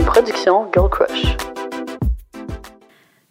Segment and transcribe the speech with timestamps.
[0.00, 1.36] une production Girl Crush.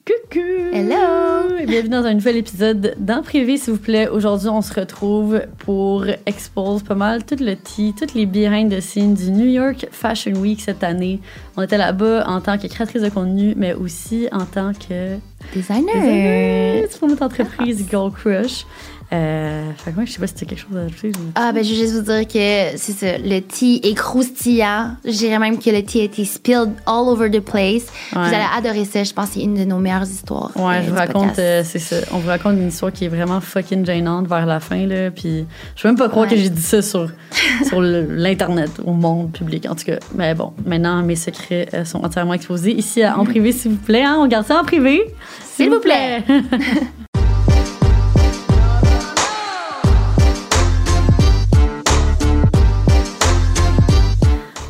[0.06, 0.40] Coucou!
[0.72, 1.58] Hello!
[1.58, 4.08] Et bienvenue dans un nouvel épisode d'En privé, s'il vous plaît.
[4.08, 8.82] Aujourd'hui, on se retrouve pour expose pas mal tout le tea, toutes les behind the
[8.82, 11.20] scenes du New York Fashion Week cette année.
[11.58, 15.18] On était là-bas en tant que créatrice de contenu, mais aussi en tant que
[15.54, 15.94] Designer!
[15.94, 18.66] designer pour notre entreprise Girl Crush.
[19.12, 21.08] Euh, fait que moi, je sais pas si tu as quelque chose à ajouter.
[21.18, 23.18] ou- Ah, ben, je veux juste vous dire que c'est ça.
[23.18, 24.92] Le tea est croustillant.
[25.04, 27.86] Je dirais même que le tea a été spilled all over the place.
[28.12, 29.04] Vous allez adorer ça.
[29.04, 30.52] Je pense que c'est une de nos meilleures histoires.
[30.56, 31.96] Ouais, euh, je vous raconte, euh, c'est ça.
[32.12, 35.10] On vous raconte une histoire qui est vraiment fucking gênante vers la fin, là.
[35.10, 35.44] Puis
[35.76, 36.36] je peux même pas croire Ouais.
[36.36, 37.10] que j'ai dit ça sur,
[37.68, 39.98] sur l'Internet, au monde public, en tout cas.
[40.14, 42.74] Mais bon, maintenant, mes secrets euh, sont entièrement exposés.
[42.74, 44.04] Ici, en privé, s'il vous plaît.
[44.04, 45.02] hein, on garde ça en privé.
[45.44, 46.24] S'il vous plaît.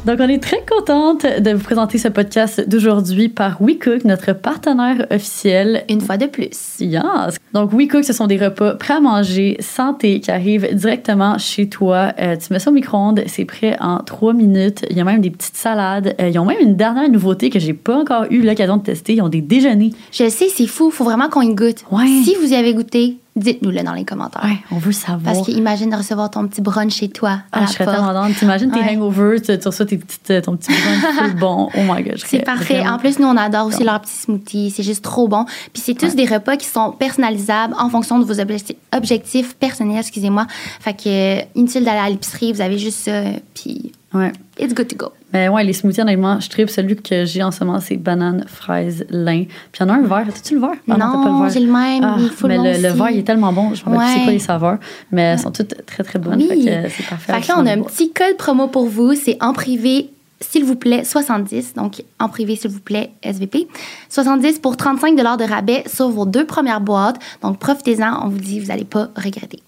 [0.09, 5.05] Donc, on est très contente de vous présenter ce podcast d'aujourd'hui par WeCook, notre partenaire
[5.11, 5.83] officiel.
[5.87, 6.79] Une fois de plus.
[6.79, 7.35] Yes.
[7.53, 12.13] Donc, WeCook, ce sont des repas prêts à manger, santé, qui arrivent directement chez toi.
[12.19, 14.83] Euh, tu mets ça au micro-ondes, c'est prêt en trois minutes.
[14.89, 16.15] Il y a même des petites salades.
[16.19, 19.13] Euh, ils ont même une dernière nouveauté que j'ai pas encore eu l'occasion de tester.
[19.13, 19.91] Ils ont des déjeuners.
[20.11, 20.89] Je sais, c'est fou.
[20.89, 21.85] Faut vraiment qu'on y goûte.
[21.91, 22.07] Ouais.
[22.23, 24.43] Si vous y avez goûté, dites-nous-le dans les commentaires.
[24.43, 25.33] Ouais, on veut savoir.
[25.33, 27.97] Parce qu'imagine de recevoir ton petit brunch chez toi à Ah, la je serais porte.
[27.97, 28.29] tellement.
[28.33, 28.95] T'imagines tes Ouais.
[28.97, 31.69] hangovers, tu tu reçois tes petites, euh, ton petit brunch bon.
[31.75, 32.87] Oh my god, C'est parfait.
[32.87, 34.71] En plus, nous, on adore aussi leurs petits smoothies.
[34.71, 35.45] C'est juste trop bon.
[35.73, 39.99] Puis c'est tous des repas qui sont personnalisables en fonction de vos objectifs, objectifs personnels,
[39.99, 40.45] excusez-moi.
[40.79, 43.21] Fait que, inutile d'aller à l'épicerie, vous avez juste ça,
[43.53, 44.31] puis Ouais.
[44.59, 45.09] it's good to go.
[45.33, 46.69] Mais ouais, les smoothies, honnêtement, je tripe.
[46.69, 49.43] Celui que j'ai en ce moment, c'est banane, fraise, lin.
[49.71, 50.25] Puis il y en a un vert.
[50.33, 50.71] T'as-tu le vert?
[50.89, 52.03] Ah non, le j'ai le même.
[52.03, 53.73] Ah, il mais le, le vert, il est tellement bon.
[53.75, 54.23] Je me rappelle plus c'est Ouais.
[54.23, 54.77] quoi les saveurs.
[55.11, 56.41] Mais elles sont toutes très, très bonnes.
[56.49, 56.63] Oui.
[56.65, 57.33] C'est parfait.
[57.33, 59.13] Fait que là, on a un petit code promo pour vous.
[59.13, 60.09] C'est en privé,
[60.41, 61.75] s'il vous plaît, 70.
[61.75, 63.67] Donc, en privé, s'il vous plaît, SVP.
[64.09, 67.17] 70 pour 35 de rabais sur vos deux premières boîtes.
[67.43, 68.25] Donc, profitez-en.
[68.25, 69.59] On vous dit, vous n'allez pas regretter.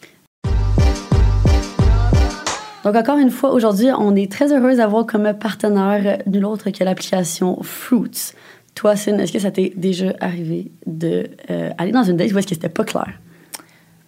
[2.83, 6.83] Donc, encore une fois, aujourd'hui, on est très heureuse d'avoir comme partenaire nul autre que
[6.83, 8.33] l'application Fruits.
[8.73, 12.37] Toi, Cine, est-ce que ça t'est déjà arrivé de euh, aller dans une date où
[12.37, 13.09] est-ce que c'était pas clair?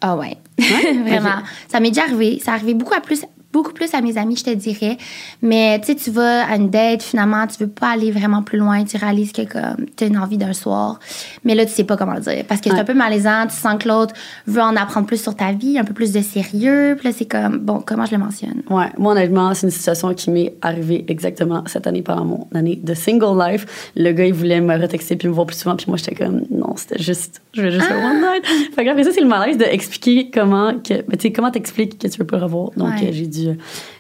[0.02, 1.44] Ah ouais, vraiment.
[1.68, 2.40] Ça m'est déjà arrivé.
[2.40, 4.97] Ça arrivé beaucoup à plus beaucoup plus à mes amis, je te dirais.
[5.41, 8.58] Mais tu sais, tu vas à une date, finalement, tu veux pas aller vraiment plus
[8.58, 8.84] loin.
[8.84, 11.00] Tu réalises que comme tu as une envie d'un soir.
[11.46, 12.44] Mais là, tu sais pas comment le dire.
[12.47, 12.81] Parce que c'est Ouais.
[12.81, 13.46] un peu malaisant.
[13.47, 14.13] Tu sens que l'autre
[14.47, 16.96] veut en apprendre plus sur ta vie, un peu plus de sérieux.
[16.97, 18.63] Puis là, c'est comme, bon, comment je le mentionne?
[18.69, 22.80] Ouais, moi honnêtement, c'est une situation qui m'est arrivée exactement cette année pendant mon année
[22.81, 23.92] de single life.
[23.96, 26.42] Le gars, il voulait me retexter puis me voir plus souvent, puis moi j'étais comme
[26.50, 28.46] non, c'était juste, je veux juste le one night.
[28.75, 32.00] Fait que après ça, c'est le malaise d'expliquer comment que, mais tu sais, comment t'expliques
[32.00, 32.72] que tu veux pas revoir.
[32.78, 33.08] Donc Ouais.
[33.09, 33.56] euh, j'ai dû euh,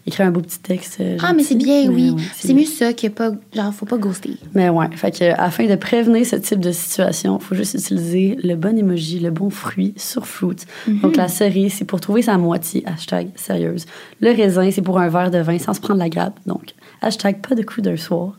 [0.07, 0.97] écrire un beau petit texte.
[0.99, 2.09] euh, Ah, mais c'est bien, Mais oui.
[2.11, 4.37] ouais, c'est mieux ça que pas, genre, faut pas ghoster.
[4.53, 8.55] Mais ouais, fait que afin de prévenir ce type de situation, faut juste utiliser le
[8.55, 10.57] bon emoji, le bon fruit sur fruit.
[10.87, 10.99] Mhm.
[11.01, 13.85] Donc la cerise, c'est pour trouver sa moitié, hashtag sérieuse.
[14.21, 17.41] Le raisin, c'est pour un verre de vin sans se prendre la grappe, donc hashtag
[17.41, 18.37] pas de coup d'un soir.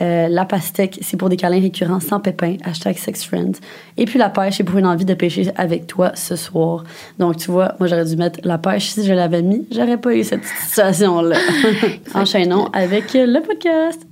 [0.00, 3.56] Euh, la pastèque, c'est pour des câlins récurrents sans pépins, hashtag sex friend.
[3.96, 6.84] Et puis la pêche, c'est pour une envie de pêcher avec toi ce soir.
[7.18, 10.14] Donc tu vois, moi j'aurais dû mettre la pêche si je l'avais mis, j'aurais pas
[10.14, 11.36] eu cette situation-là.
[12.14, 14.06] Enchaînons avec le podcast.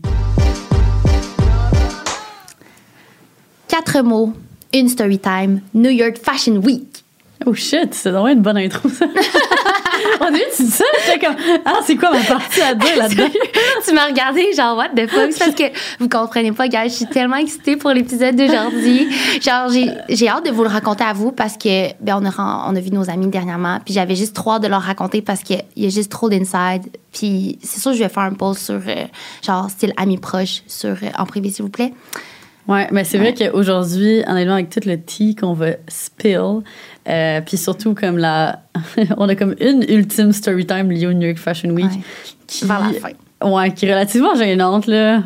[3.68, 4.32] Quatre mots,
[4.74, 7.05] une story time, New York Fashion Week.
[7.44, 9.06] Oh shit, c'est vraiment une bonne intro, ça.
[10.20, 12.96] On dirait que tu dis ça, j'étais comme, ah, c'est quoi ma partie à dire
[12.96, 13.28] là-dedans?
[13.86, 15.30] tu m'as regardé genre what the fuck?
[15.38, 15.64] Parce que
[15.98, 19.08] vous comprenez pas gars je suis tellement excitée pour l'épisode d'aujourd'hui.
[19.40, 19.70] Genre
[20.08, 22.80] j'ai hâte de vous le raconter à vous parce que ben on a on a
[22.80, 25.86] vu nos amis dernièrement puis j'avais juste trop hâte de leur raconter parce qu'il y
[25.86, 26.82] a juste trop d'inside
[27.12, 29.04] puis c'est sûr je vais faire un post sur euh,
[29.42, 31.92] genre style amis proches sur euh, en privé s'il vous plaît.
[32.68, 36.62] Ouais, mais c'est vrai qu'aujourd'hui, honnêtement, avec tout le tea qu'on va spill,
[37.08, 38.60] euh, puis surtout comme la.
[39.16, 41.86] on a comme une ultime story time liée au New York Fashion Week.
[41.86, 42.00] Ouais.
[42.46, 43.08] Qui, vers la fin
[43.44, 45.22] Ouais, qui est relativement gênante, là.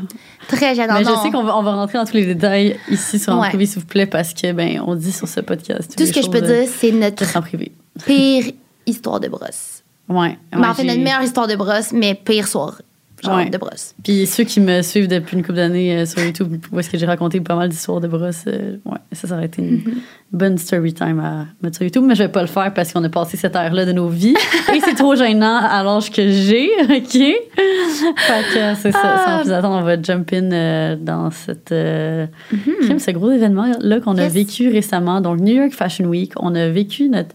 [0.48, 1.22] très gênant mais je non.
[1.22, 3.48] sais qu'on va, on va rentrer dans tous les détails ici sur En Ouais.
[3.50, 5.94] privé, s'il vous plaît, parce que, ben, on dit sur ce podcast.
[5.96, 7.70] tout ce que je peux dire c'est notre Juste en privé.
[8.04, 8.46] pire
[8.84, 10.36] histoire de brosse Ouais.
[10.52, 12.82] mais ouais, en fait notre meilleure histoire de brosse mais pire soir
[13.22, 13.50] genre Ouais.
[13.50, 16.78] de brosse Puis ceux qui me suivent depuis une couple d'années euh, sur YouTube, où
[16.80, 19.62] est-ce que j'ai raconté pas mal d'histoires de brosses, euh, ouais, ça, ça aurait été
[19.62, 19.92] une Mm-hmm.
[20.32, 23.02] bonne story time à mettre sur YouTube, mais je vais pas le faire parce qu'on
[23.04, 24.34] a passé cette ère-là de nos vies
[24.74, 26.88] et c'est trop gênant à l'âge que j'ai, OK?
[27.12, 27.34] Fait
[28.54, 31.74] que euh, c'est ça, sans plus attendre, on va jump in euh, dans cette,
[32.82, 36.32] crime, ce gros événement-là qu'on a vécu récemment, donc New York Fashion Week.
[36.36, 37.34] On a vécu notre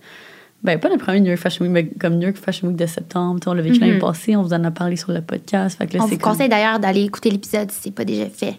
[0.66, 2.86] Ben, pas le premier New York Fashion Week, mais comme New York Fashion Week de
[2.86, 3.40] septembre.
[3.46, 4.00] On l'a vécu l'année Mhm.
[4.00, 5.78] passée, on vous en a parlé sur le podcast.
[5.78, 8.26] Fait que là, On vous comme- conseille d'ailleurs d'aller écouter l'épisode si c'est pas déjà
[8.30, 8.56] fait.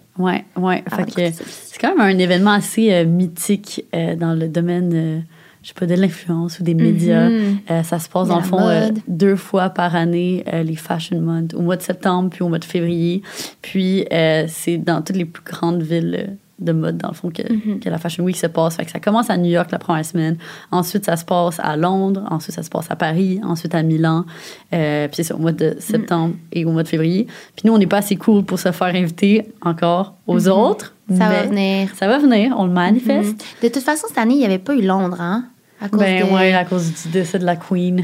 [1.05, 1.45] D'écouter ça.
[1.47, 5.19] c'est quand même un événement assez euh, mythique euh, dans le domaine, euh,
[5.63, 7.29] je sais pas, de l'influence ou des médias.
[7.29, 7.59] Mhm.
[7.71, 11.55] Euh, ça se passe De dans le fond deux fois par année, les Fashion Month,
[11.55, 13.23] au mois de septembre puis au mois de février.
[13.63, 14.07] Puis
[14.47, 17.81] c'est dans toutes les plus grandes villes de mode, dans le fond, que, Mhm.
[17.81, 18.77] que la Fashion Week se passe.
[18.77, 20.39] Fait que ça commence à New York la première semaine.
[20.71, 22.25] Ensuite, ça se passe à Londres.
[22.31, 23.41] Ensuite, ça se passe à Paris.
[23.45, 24.25] Ensuite, à Milan.
[24.73, 27.27] Euh, puis c'est au mois de septembre et au mois de février.
[27.57, 30.53] Puis nous, on n'est pas assez cool pour se faire inviter encore aux Mhm.
[30.53, 30.95] autres.
[31.11, 31.91] Ça va venir.
[31.95, 33.31] Ça va venir, on le manifeste.
[33.33, 33.37] Mhm.
[33.63, 35.45] De toute façon, cette année, il n'y avait pas eu Londres, hein?
[35.81, 38.03] À cause Ben de ouais, à cause du décès de la Queen.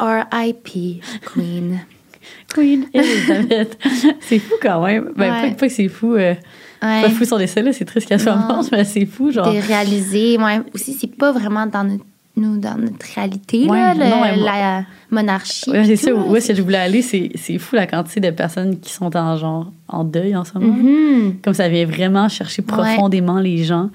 [0.00, 1.00] R.I.P.
[1.32, 1.78] Queen.
[2.52, 3.78] Queen Elizabeth.
[4.20, 5.10] c'est fou quand même.
[5.16, 5.50] Ben, Ouais.
[5.50, 6.14] pas, pas que c'est fou.
[6.14, 6.34] euh,
[6.82, 7.02] Ouais.
[7.02, 7.72] Pas fou son décès, là.
[7.72, 9.52] C'est triste qu'elle soit morte, mais c'est fou, genre.
[9.52, 10.36] de réaliser.
[10.38, 12.04] Ouais, aussi, c'est pas vraiment dans notre,
[12.36, 15.70] nous, dans notre réalité, Ouais, là, le- ouais, la monarchie.
[15.70, 16.12] Ouais, c'est ça.
[16.14, 17.00] Où est-ce que je voulais aller?
[17.02, 20.74] C'est fou la quantité de personnes qui sont en genre en deuil en ce moment.
[20.74, 21.36] Mhm.
[21.42, 23.88] Comme ça vient vraiment chercher profondément les gens.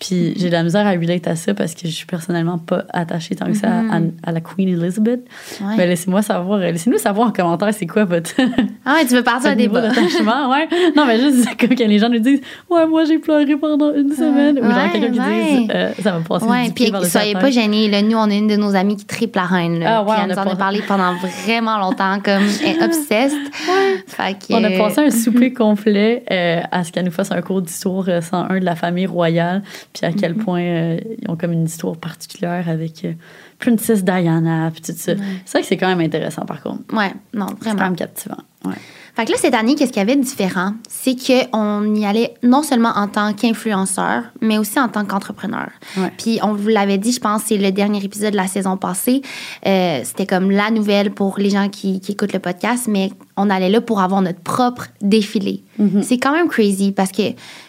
[0.00, 2.84] Puis j'ai de la misère à relate à ça parce que je suis personnellement pas
[2.92, 3.98] attachée tant que ça à,
[4.28, 5.20] à la Queen Elizabeth.
[5.60, 5.74] Ouais.
[5.76, 8.30] Mais laissez-moi savoir, euh, laissez-nous savoir en commentaire c'est quoi votre,
[8.84, 10.50] Ah ouais, tu veux partir à des d'attachement.
[10.50, 10.68] Ouais.
[10.96, 12.40] Non, mais juste comme que les gens nous disent
[12.70, 14.58] Ouais, moi j'ai pleuré pendant une semaine.
[14.58, 15.58] Ou genre Ouais, quelqu'un qui ouais.
[15.60, 17.88] dise euh, Ça m'a passé Ouais, du puis soyez pas gênés.
[17.90, 19.80] Là, nous, on a une de nos amies qui triple la reine.
[19.80, 21.14] Là, Ah ouais, puis on elle nous en a parlé pendant
[21.44, 23.36] vraiment longtemps, comme elle est obsessed.
[24.06, 27.42] Fait que, On a passé un souper complet euh, à ce qu'elle nous fasse un
[27.42, 29.62] cours d'histoire euh, 101 de la famille royale,
[29.92, 30.16] puis à Mhm.
[30.16, 33.12] quel point euh, ils ont comme une histoire particulière avec euh,
[33.58, 35.12] Princess Diana, puis tout ça.
[35.44, 36.94] C'est vrai que c'est quand même intéressant, par contre.
[36.94, 37.82] Ouais, non, C'est quand vraiment.
[37.84, 38.38] même captivant.
[38.64, 38.74] Ouais.
[39.18, 40.74] Fait que là, cette année, qu'est-ce qu'il y avait de différent?
[40.88, 45.70] C'est qu'on y allait non seulement en tant qu'influenceur, mais aussi en tant qu'entrepreneur.
[45.96, 46.12] Ouais.
[46.16, 49.22] Puis on vous l'avait dit, je pense, c'est le dernier épisode de la saison passée.
[49.66, 53.50] Euh, C'était comme la nouvelle pour les gens qui, qui écoutent le podcast, mais on
[53.50, 55.64] allait là pour avoir notre propre défilé.
[56.02, 57.22] C'est quand même crazy parce que,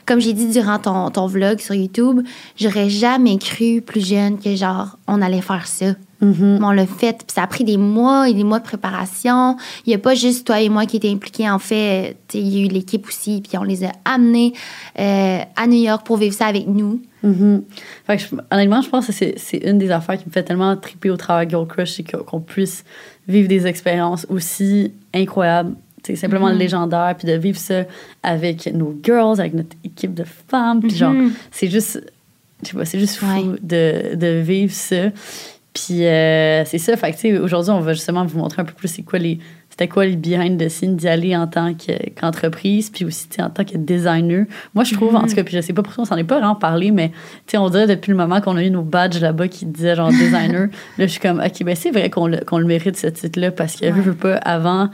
[0.05, 2.21] comme j'ai dit durant ton, ton vlog sur YouTube,
[2.57, 5.95] j'aurais jamais cru plus jeune que genre, on allait faire ça.
[6.21, 7.13] Mais on l'a fait.
[7.19, 9.55] Puis ça a pris des mois et des mois de préparation.
[9.85, 11.49] Il n'y a pas juste toi et moi qui étaient impliqués.
[11.49, 13.41] En fait, il y a eu l'équipe aussi.
[13.47, 14.53] Puis on les a amenés
[14.99, 16.99] euh, à New York pour vivre ça avec nous.
[17.23, 17.63] Mhm.
[18.05, 20.43] Fait que je- honnêtement, je pense que c'est c'est une des affaires qui me fait
[20.43, 22.83] tellement triper au travail Girl Crush, c'est qu'on puisse
[23.27, 27.83] vivre des expériences aussi incroyables, c'est simplement légendaires, puis de vivre ça
[28.23, 31.13] avec nos girls, avec notre équipe de femmes, puis genre,
[31.51, 32.01] c'est juste,
[32.63, 33.43] je sais pas, c'est juste fou Ouais.
[33.61, 35.09] de, de vivre ça.
[35.73, 38.87] Puis euh, c'est ça, fait que aujourd'hui, on va justement vous montrer un peu plus
[38.87, 39.39] c'est quoi les
[39.69, 43.49] c'était quoi les behind the scenes d'y aller en tant que- qu'entreprise, puis aussi en
[43.49, 44.45] tant que designer.
[44.75, 46.39] Moi, je trouve, en tout cas, puis je sais pas pourquoi on s'en est pas
[46.39, 47.11] vraiment parlé, mais
[47.55, 50.67] on dirait depuis le moment qu'on a eu nos badges là-bas qui disaient genre designer,
[50.97, 53.51] là, je suis comme, OK, ben c'est vrai qu'on le, qu'on le mérite, ce titre-là,
[53.51, 54.89] parce que, veux pas, avant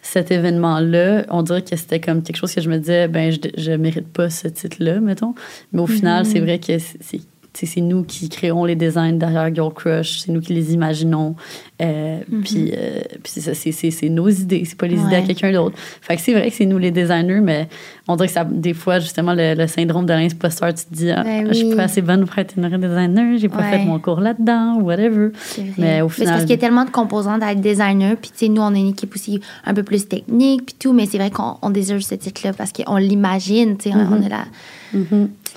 [0.00, 3.38] cet événement-là, on dirait que c'était comme quelque chose que je me disais, ben je,
[3.60, 5.34] je mérite pas ce titre-là, mettons.
[5.72, 7.20] Mais au final, c'est vrai que c'est-
[7.54, 11.34] c'est nous qui créons les designs derrière Girl Crush, c'est nous qui les imaginons.
[11.80, 15.16] Euh, Puis, euh, puis c'est ça, c'est- c'est c'est nos idées, c'est pas les idées
[15.16, 15.26] à Ouais.
[15.26, 15.76] quelqu'un d'autre.
[16.02, 17.68] Fait que c'est vrai que c'est nous les designers, mais
[18.06, 21.10] on dirait que ça, des fois, justement, le, le syndrome de l'imposteur, tu te dis,
[21.10, 23.70] ah, Ben je suis pas assez bonne pour être une designer, j'ai pas Ouais.
[23.70, 25.28] fait mon cours là-dedans, whatever.
[25.42, 25.72] C'est vrai.
[25.78, 26.30] Mais au c'est final.
[26.34, 28.16] parce qu'il y a tellement de composants d'être designer.
[28.16, 30.92] Puis, tu sais, nous, on a une équipe aussi un peu plus technique, puis tout.
[30.92, 34.28] Mais c'est vrai qu'on on désire ce titre-là parce qu'on l'imagine, tu sais, on a
[34.28, 34.44] la,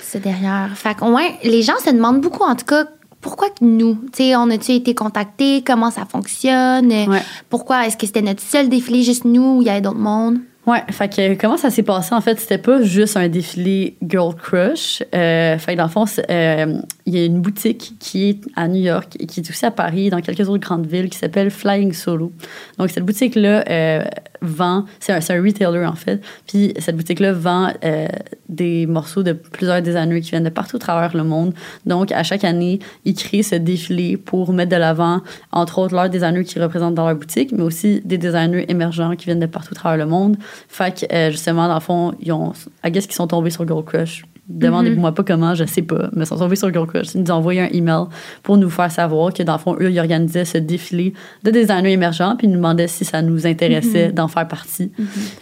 [0.00, 0.70] ça derrière.
[0.74, 2.84] Fait qu'au moins, les gens se demandent beaucoup, en tout cas,
[3.24, 3.94] pourquoi que nous?
[4.12, 5.62] Tu sais, on a-tu été contactés?
[5.66, 6.88] Comment ça fonctionne?
[6.88, 7.22] Ouais.
[7.48, 7.86] Pourquoi?
[7.86, 10.40] Est-ce que c'était notre seul défilé, juste nous, ou il y avait d'autres mondes?
[10.66, 14.34] Ouais, fait que comment ça s'est passé en fait, c'était pas juste un défilé Girl
[14.34, 15.02] Crush.
[15.14, 18.68] Euh, fait que dans le fond, euh, il y a une boutique qui est à
[18.68, 21.50] New York et qui est aussi à Paris, dans quelques autres grandes villes, qui s'appelle
[21.50, 22.32] Flying Solo.
[22.78, 24.04] Donc cette boutique-là euh,
[24.42, 28.08] vend, c'est un, un retailer en fait, puis cette boutique-là vend euh,
[28.48, 31.54] des morceaux de plusieurs designers qui viennent de partout à travers le monde.
[31.86, 35.20] Donc à chaque année, ils créent ce défilé pour mettre de l'avant,
[35.52, 39.26] entre autres, leurs designers qui représentent dans leur boutique, mais aussi des designers émergents qui
[39.26, 40.36] viennent de partout à travers le monde.
[40.68, 42.52] Fait que, euh, justement, dans le fond, ils ont,
[42.84, 44.24] I guess qu'ils sont tombés sur Girl Crush.
[44.48, 47.14] Demandez-moi pas comment, je sais pas, mais ils sont tombés sur Girl Crush.
[47.14, 48.04] Ils nous ont envoyé un email
[48.42, 51.92] pour nous faire savoir que, dans le fond, eux, ils organisaient ce défilé de designers
[51.92, 54.90] émergents, puis ils nous demandaient si ça nous intéressait d'en faire partie.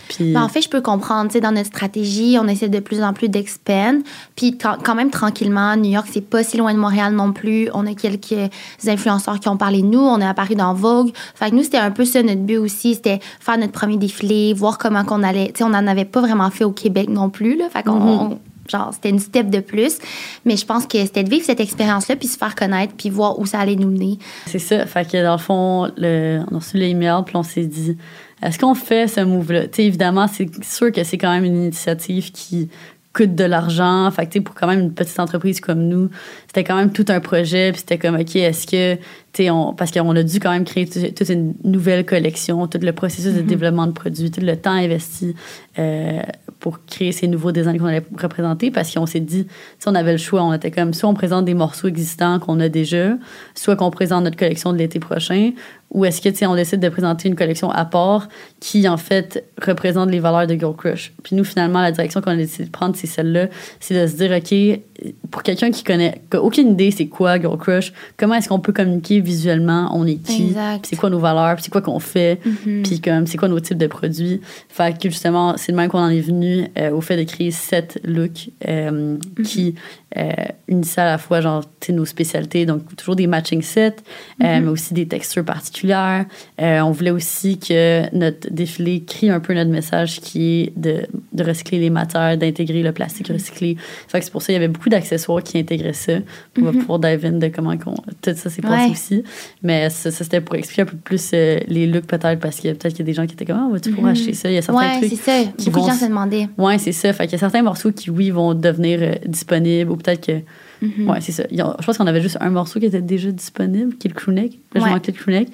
[0.09, 1.31] Puis, Ben, en fait, je peux comprendre.
[1.41, 4.03] Dans notre stratégie, on essaie de plus en plus d'expand.
[4.37, 7.69] Puis quand même tranquillement, New York, c'est pas si loin de Montréal non plus.
[7.75, 8.51] On a quelques
[8.87, 9.99] influenceurs qui ont parlé de nous.
[10.01, 11.11] On est apparu dans Vogue.
[11.35, 12.95] Fait que nous, c'était un peu ça notre but aussi.
[12.95, 15.49] C'était faire notre premier défilé, voir comment qu'on allait.
[15.49, 17.57] Tu sais, on n'en avait pas vraiment fait au Québec non plus.
[17.57, 17.69] Là.
[17.71, 18.39] Fait qu'on on-
[18.69, 19.99] genre, c'était une step de plus.
[20.45, 23.39] Mais je pense que c'était de vivre cette expérience-là, puis se faire connaître, puis voir
[23.39, 24.19] où ça allait nous mener.
[24.47, 24.87] C'est ça.
[24.87, 27.97] Fait que dans le fond, le, on a reçu l'email, puis on s'est dit,
[28.43, 29.69] est-ce qu'on fait ce move-là?
[29.69, 32.69] Tu sais, évidemment, c'est sûr que c'est quand même une initiative qui
[33.13, 34.11] coûte de l'argent.
[34.11, 36.11] Fait que, pour quand même une petite entreprise comme nous,
[36.47, 37.71] c'était quand même tout un projet.
[37.73, 39.01] Puis c'était comme, OK, est-ce que,
[39.33, 42.93] tu on, parce qu'on a dû quand même créer toute une nouvelle collection, tout le
[42.93, 43.47] processus de mm-hmm.
[43.47, 45.35] développement de produits, tout le temps investi
[45.79, 46.23] euh,
[46.63, 48.71] pour créer ces nouveaux designs qu'on allait représenter.
[48.71, 49.49] Parce qu'on s'est dit,
[49.81, 52.61] si on avait le choix, on était comme, soit on présente des morceaux existants qu'on
[52.61, 53.17] a déjà,
[53.57, 55.51] soit qu'on présente notre collection de l'été prochain,
[55.93, 58.29] ou est-ce que, tu sais, on décide de présenter une collection à part
[58.61, 61.13] qui, en fait, représente les valeurs de Girl Crush?
[61.23, 63.49] Puis nous, finalement, la direction qu'on a décidé de prendre, c'est celle-là.
[63.79, 67.39] C'est de se dire, OK, pour quelqu'un qui connaît, qui a aucune idée c'est quoi
[67.41, 71.59] Girl Crush, comment est-ce qu'on peut communiquer visuellement, on est qui, c'est quoi nos valeurs,
[71.61, 72.83] c'est quoi qu'on fait, mm-hmm.
[72.83, 74.41] puis comme c'est quoi nos types de produits?
[74.69, 77.51] Fait que justement, c'est le même qu'on en est venu euh, au fait de créer
[77.51, 79.43] sept looks euh, mm-hmm.
[79.43, 79.75] qui
[80.17, 80.33] euh,
[80.69, 83.97] unissaient à la fois genre nos spécialités, donc toujours des matching sets,
[84.41, 84.61] mm-hmm.
[84.61, 85.82] mais aussi des textures particulières.
[85.89, 91.45] On voulait aussi que notre défilé crie un peu notre message qui est de, de
[91.45, 93.77] recycler les matières, d'intégrer le plastique recyclé.
[94.09, 96.15] Fait que c'est pour ça qu'il y avait beaucoup d'accessoires qui intégraient ça.
[96.59, 96.81] On va mhm.
[96.81, 99.25] pouvoir dive in de comment tout ça s'est passé aussi.
[99.63, 102.89] Mais ça, c'était pour expliquer un peu plus euh, les looks peut-être parce que peut-être
[102.89, 104.21] qu'il y a des gens qui étaient comme ah, vas-tu pouvoir mhm.
[104.21, 104.51] acheter ça?
[104.51, 105.11] Il y a certains ouais, trucs.
[105.11, 105.51] c'est ça.
[105.57, 105.87] Qui Beaucoup vont...
[105.87, 106.49] de gens se demandaient.
[106.59, 107.13] Ouais, c'est ça.
[107.13, 110.41] Fait qu'il y a certains morceaux qui, oui, vont devenir euh, disponibles ou peut-être que.
[110.83, 111.09] Mhm.
[111.09, 111.45] Ouais, c'est ça.
[111.51, 114.59] Je pense qu'on avait juste un morceau qui était déjà disponible, qui est le crewneck.
[114.75, 115.49] Là, je manquais le crewneck.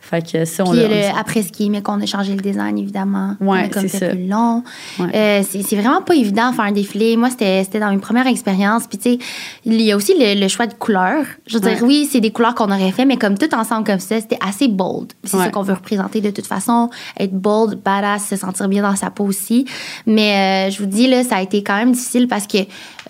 [0.00, 3.36] Fait que ça, on Puis le après-ski, mais qu'on a changé le design, évidemment.
[3.40, 4.08] Ouais, c'est ça.
[4.08, 4.64] plus long.
[5.00, 7.16] Euh, c'est vraiment pas évident de faire un défilé.
[7.16, 8.88] Moi, c'était dans mes premières expériences.
[8.88, 9.18] Puis, tu sais,
[9.64, 11.24] il y a aussi le, choix de couleurs.
[11.46, 14.00] Je veux dire, oui, c'est des couleurs qu'on aurait fait, mais comme tout ensemble comme
[14.00, 15.12] ça, c'était assez bold.
[15.22, 16.90] C'est ça qu'on veut représenter de toute façon.
[17.18, 19.66] Être bold, badass, se sentir bien dans sa peau aussi.
[20.06, 22.58] Mais euh, je vous dis, là, ça a été quand même difficile parce que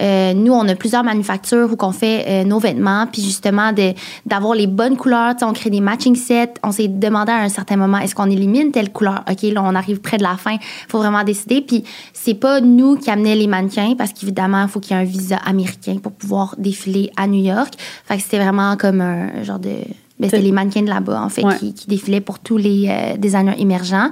[0.03, 3.07] euh, nous, on a plusieurs manufactures où on fait nos vêtements.
[3.07, 3.73] Puis, justement,
[4.27, 5.35] d'avoir les bonnes couleurs.
[5.43, 6.55] On crée des matching sets.
[6.63, 9.25] On s'est demandé à un certain moment, est-ce qu'on élimine telle couleur?
[9.31, 10.55] OK, là, on arrive près de la fin.
[10.55, 11.61] Il faut vraiment décider.
[11.61, 15.03] Puis, c'est pas nous qui amenons les mannequins parce qu'évidemment, il faut qu'il y ait
[15.03, 17.75] un visa américain pour pouvoir défiler à New York.
[18.05, 19.77] Fait que c'était vraiment comme un genre de
[20.25, 24.11] c'était les mannequins de là-bas, en fait, qui, défilaient pour tous les euh, designers émergents.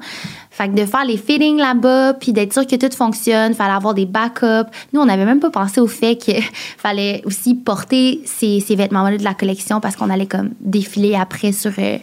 [0.51, 3.95] Fait que de faire les fittings là-bas, puis d'être sûr que tout fonctionne, fallait avoir
[3.95, 4.71] des backups.
[4.93, 6.43] Nous, on n'avait même pas pensé au fait qu'il
[6.79, 11.53] fallait aussi porter ces, ces vêtements-là de la collection parce qu'on allait comme défiler après
[11.53, 11.73] sur...
[11.79, 11.99] Euh,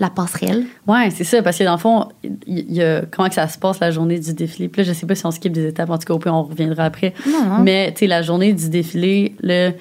[0.00, 0.66] la passerelle.
[0.86, 2.08] Oui, c'est ça, parce que dans le fond,
[2.46, 4.68] il y, a comment que ça se passe la journée du défilé?
[4.68, 6.84] Puis là, je sais pas si on skip des étapes, en tout cas, on reviendra
[6.84, 7.14] après.
[7.60, 9.72] Mais, tu sais, la journée du défilé, le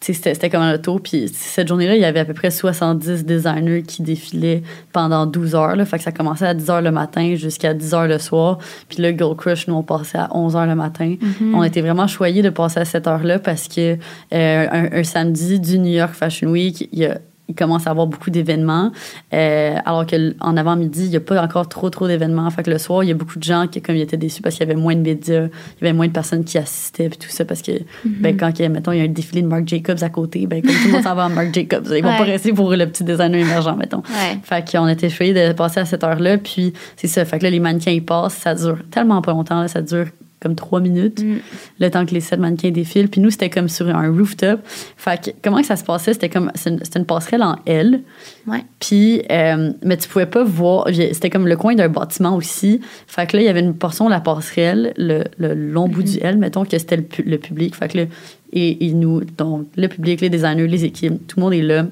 [0.00, 0.98] c'était comme un auto.
[0.98, 4.62] Puis cette journée-là, il y avait à peu près 70 designers qui défilaient
[4.92, 5.76] pendant 12 heures.
[5.76, 5.84] Là.
[5.84, 8.58] Fait que ça commençait à 10 heures le matin jusqu'à 10 heures le soir.
[8.88, 11.16] Puis là, Girl Crush, nous, on passait à 11 heures le matin.
[11.20, 11.54] Mm-hmm.
[11.54, 13.96] On était vraiment choyés de passer à cette heure-là parce que
[14.32, 17.90] euh, un, un, samedi du New York Fashion Week, il y a il commence à
[17.90, 18.92] avoir beaucoup d'événements.
[19.32, 22.48] Euh, alors qu'en avant-midi, il n'y a pas encore trop, trop d'événements.
[22.50, 24.42] Fait que le soir, il y a beaucoup de gens qui, comme ils étaient déçus
[24.42, 27.06] parce qu'il y avait moins de médias, il y avait moins de personnes qui assistaient,
[27.06, 27.44] et tout ça.
[27.44, 28.20] Parce que, mm-hmm.
[28.20, 30.74] ben, quand, mettons, il y a un défilé de Marc Jacobs à côté, ben, comme
[30.74, 33.04] tout le monde s'en va à Marc Jacobs, ils vont pas rester pour le petit
[33.04, 33.98] designer émergent, mettons.
[33.98, 34.38] Ouais.
[34.42, 36.38] Fait qu'on était choyés de passer à cette heure-là.
[36.38, 37.24] Puis, c'est ça.
[37.24, 38.34] Fait que là, les mannequins, ils passent.
[38.34, 39.66] Ça dure tellement pas longtemps.
[39.68, 40.06] ça dure
[40.40, 41.38] comme trois minutes, mm.
[41.80, 43.08] le temps que les sept mannequins défilent.
[43.08, 44.60] Puis nous, c'était comme sur un rooftop.
[44.96, 46.12] Fait que comment que ça se passait?
[46.12, 48.02] C'était comme, c'était une, passerelle en L.
[48.46, 48.64] Ouais.
[48.78, 52.80] Puis, euh, mais tu pouvais pas voir, c'était comme le coin d'un bâtiment aussi.
[53.06, 56.18] Fait que là, il y avait une portion de la passerelle, le, long bout du
[56.18, 56.26] mm-hmm.
[56.26, 57.74] L, mettons que c'était le, public.
[57.74, 58.04] Fait que là,
[58.52, 61.86] et, nous, donc le public, les designers, les équipes, tout le monde est là.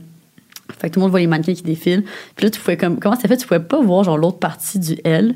[0.78, 2.04] Fait que tout le monde voit les mannequins qui défilent.
[2.34, 3.36] Puis là, tu pouvais comme, comment ça fait?
[3.36, 5.34] Tu pouvais pas voir genre l'autre partie du L.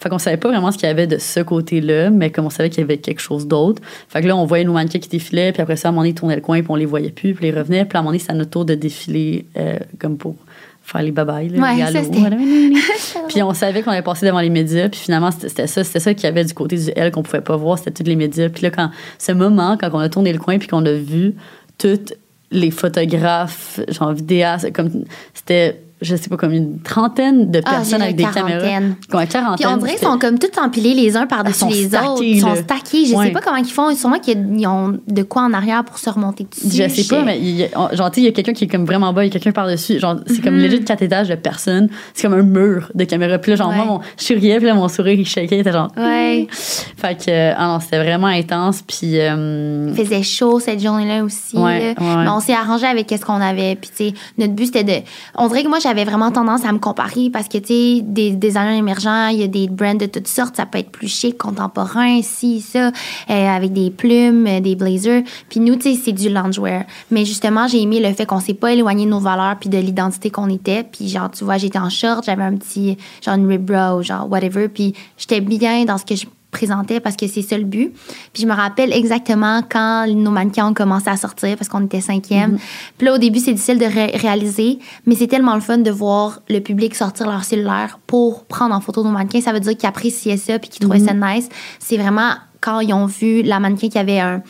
[0.00, 2.50] Fait qu'on savait pas vraiment ce qu'il y avait de ce côté-là, mais comme on
[2.50, 3.82] savait qu'il y avait quelque chose d'autre.
[4.08, 6.02] Fait que là, on voyait nos mannequins qui défilaient, puis après ça, à un moment
[6.02, 7.84] donné, ils tournaient le coin, puis on les voyait plus, puis ils revenaient.
[7.84, 10.36] Puis à un moment donné, c'était à notre tour de défiler euh, comme pour
[10.82, 11.82] faire les babayes, là, les
[13.28, 16.14] puis on savait qu'on allait passer devant les médias, puis finalement, c'était ça, c'était ça
[16.14, 18.48] qu'il y avait du côté du L qu'on pouvait pas voir, c'était tous les médias.
[18.48, 21.34] Puis là, quand ce moment, quand on a tourné le coin, puis qu'on a vu
[21.78, 22.14] toutes
[22.50, 25.04] les photographes, genre vidéastes, comme
[25.34, 28.66] c'était je sais pas, comme une trentaine de ah, personnes avec des caméras.
[29.10, 29.56] Comme quarantaine.
[29.56, 32.22] Puis on dirait qu'ils sont comme tous empilés les uns par-dessus les autres.
[32.22, 33.04] Ils sont stackés.
[33.06, 33.94] Je sais pas comment ils font.
[33.94, 36.82] Sûrement qu'ils ont de quoi en arrière pour se remonter dessus.
[36.82, 39.12] Je sais pas, mais il a, genre, il y a quelqu'un qui est comme vraiment
[39.12, 39.98] bas, il y a quelqu'un par-dessus.
[39.98, 40.68] Genre, c'est comme mm-hmm.
[40.68, 41.88] legit quatre étages de personnes.
[42.14, 43.38] C'est comme un mur de caméras.
[43.38, 45.56] Puis là, genre, moi, mon, je puis là, mon sourire, il shakeait.
[45.56, 45.90] Il était genre.
[45.96, 46.46] Ouais.
[46.50, 48.82] Fait que, ah non, c'était vraiment intense.
[48.82, 49.18] Puis.
[49.18, 51.56] Euh, il faisait chaud cette journée-là aussi.
[51.56, 53.76] Ouais, Mais on s'est arrangé avec ce qu'on avait.
[53.76, 55.06] Puis, tu sais, notre but, c'était de.
[55.34, 58.30] On dirait que moi, j'avais vraiment tendance à me comparer parce que, tu sais, des
[58.32, 60.56] designers émergents, il y a des brands de toutes sortes.
[60.56, 62.92] Ça peut être plus chic, contemporain, ci, ça, euh,
[63.28, 65.22] avec des plumes, euh, des blazers.
[65.48, 66.84] Puis nous, tu sais, c'est du loungewear.
[67.10, 69.78] Mais justement, j'ai aimé le fait qu'on s'est pas éloigné de nos valeurs puis de
[69.78, 70.84] l'identité qu'on était.
[70.84, 74.02] Puis genre, tu vois, j'étais en short, j'avais un petit, genre une rib bra ou
[74.02, 74.68] genre whatever.
[74.68, 77.92] Puis j'étais bien dans ce que je présentais parce que c'est ça le but.
[78.32, 82.00] Puis je me rappelle exactement quand nos mannequins ont commencé à sortir parce qu'on était
[82.00, 82.58] cinquième.
[82.98, 85.90] Puis là, au début, c'est difficile de ré- réaliser, mais c'est tellement le fun de
[85.90, 89.40] voir le public sortir leur cellulaire pour prendre en photo nos mannequins.
[89.40, 91.48] Ça veut dire qu'ils appréciaient ça puis qu'ils trouvaient ça nice.
[91.78, 94.42] C'est vraiment quand ils ont vu la mannequin qui avait un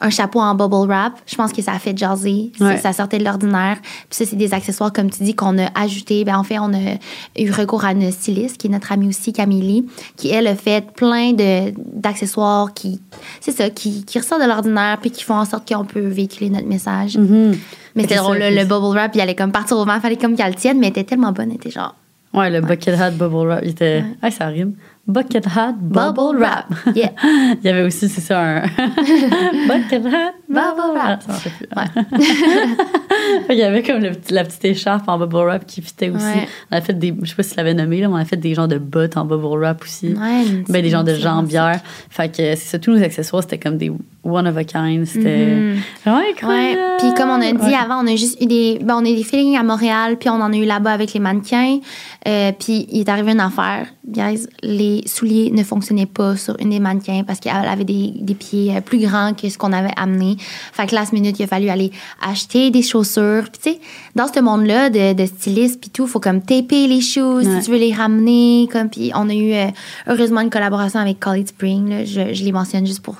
[0.00, 2.52] un chapeau en bubble wrap, je pense que ça a fait jaser.
[2.60, 2.76] Ouais.
[2.78, 3.78] Ça sortait de l'ordinaire.
[3.82, 6.24] Puis ça, c'est des accessoires, comme tu dis, qu'on a ajoutés.
[6.24, 6.98] Ben, en fait, on a
[7.36, 9.86] eu recours à une styliste, qui est notre amie aussi, Camille,
[10.16, 13.00] qui, elle, a fait plein d'accessoires qui,
[13.40, 16.50] c'est ça, qui, qui ressortent de l'ordinaire puis qui font en sorte qu'on peut véhiculer
[16.50, 17.16] notre message.
[17.18, 17.56] Mais Mm-hmm.
[17.96, 20.48] C'est c'était drôle, le, bubble wrap, il allait comme partir au vent, fallait comme qu'elle
[20.48, 21.94] le tienne, mais elle était tellement bonne, elle était genre
[22.32, 24.04] Ouais, le bucket hat bubble wrap, il était.
[24.22, 24.74] Ah, ça rime.
[25.08, 26.66] Bucket hat bubble, wrap.
[26.94, 27.12] Yeah.
[27.24, 28.62] il y avait aussi, c'est ça, un.
[29.66, 31.24] bucket hat Bubble wrap.
[31.24, 31.50] Plus.
[33.50, 36.24] il y avait comme le la petite écharpe en bubble wrap qui fitait aussi.
[36.24, 36.48] Ouais.
[36.70, 37.14] On a fait des.
[37.22, 38.76] Je sais pas si tu l'avais nommé, là, mais on a fait des genres de
[38.78, 40.08] bottes en bubble wrap aussi.
[40.08, 41.80] Ouais, Ben, des genres de jambières.
[42.10, 43.90] Fait que c'est ça, tous nos accessoires, c'était comme des
[44.24, 45.06] one of a kind.
[45.06, 45.74] C'était
[46.04, 46.78] vraiment incroyable.
[46.78, 46.96] Ouais.
[46.98, 47.74] Puis comme on a dit Ouais.
[47.74, 50.28] avant, on a juste eu des, ben, on a eu des feelings à Montréal, puis
[50.28, 51.78] on en a eu là-bas avec les mannequins.
[52.26, 56.70] Euh, puis il est arrivé une affaire, guys, les souliers ne fonctionnaient pas sur une
[56.70, 59.92] des mannequins parce qu'elle avait des, des pieds euh, plus grands que ce qu'on avait
[59.96, 60.36] amené.
[60.72, 63.44] Fait que last minute, il a fallu aller acheter des chaussures.
[63.52, 63.80] Puis tu sais,
[64.14, 67.60] dans ce monde-là de, de stylistes puis tout, faut comme taper les shoes Ouais.
[67.60, 68.68] si tu veux les ramener.
[68.72, 69.66] Comme puis on a eu euh,
[70.06, 71.88] heureusement une collaboration avec College Spring.
[71.88, 72.04] là.
[72.04, 73.16] Je, je les mentionne juste pour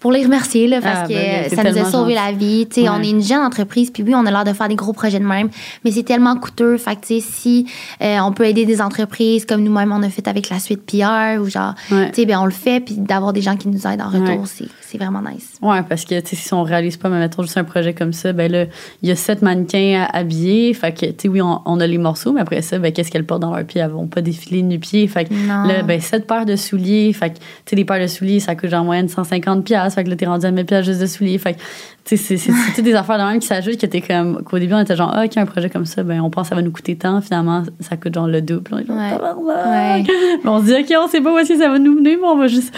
[0.00, 2.26] pour les remercier là, parce Ah, que ben ça nous a sauvé gentil.
[2.26, 2.66] la vie.
[2.66, 3.06] Tu sais, On Ouais.
[3.06, 5.24] est une jeune entreprise, puis oui, on a l'air de faire des gros projets de
[5.26, 5.48] même,
[5.84, 6.76] mais c'est tellement coûteux.
[6.78, 7.66] Fait que, tu sais, si
[8.02, 11.40] euh, on peut aider des entreprises comme nous-mêmes, on a fait avec la suite PR,
[11.40, 12.08] ou genre, Ouais.
[12.10, 14.40] tu sais, ben, on le fait, puis d'avoir des gens qui nous aident en retour,
[14.40, 14.66] Ouais.
[14.90, 15.58] C'est vraiment nice.
[15.62, 18.50] Ouais, parce que, si on réalise pas, mais mettons juste un projet comme ça, ben
[18.50, 18.64] là,
[19.02, 20.74] il y a sept mannequins à habiller.
[20.74, 23.10] Fait que, tu sais, oui, on, on a les morceaux, mais après ça, ben, qu'est-ce
[23.10, 23.80] qu'elles portent dans leurs pieds?
[23.80, 25.06] Elles vont pas défiler nu-pieds.
[25.08, 25.64] Fait que, Non.
[25.68, 27.12] là, ben, sept paires de souliers.
[27.12, 29.62] Fait que, tu sais, des paires de souliers, ça coûte en moyenne 150$.
[29.62, 29.94] piastres.
[29.94, 31.38] Fait que là, t'es rendu à 1000$ piastres juste de souliers.
[31.38, 31.58] Fait que,
[32.04, 35.12] c'est- des affaires de même qui s'ajoutent que t'es comme, qu'au début, on était genre,
[35.14, 37.20] ah, OK, un projet comme ça, ben, on pense que ça va nous coûter tant.
[37.20, 38.70] Finalement, ça coûte genre le double.
[38.72, 40.04] On est genre, Ouais.
[40.44, 42.26] on se dit, OK, on sait pas où est-ce que ça va nous mener, mais
[42.26, 42.74] on va juste,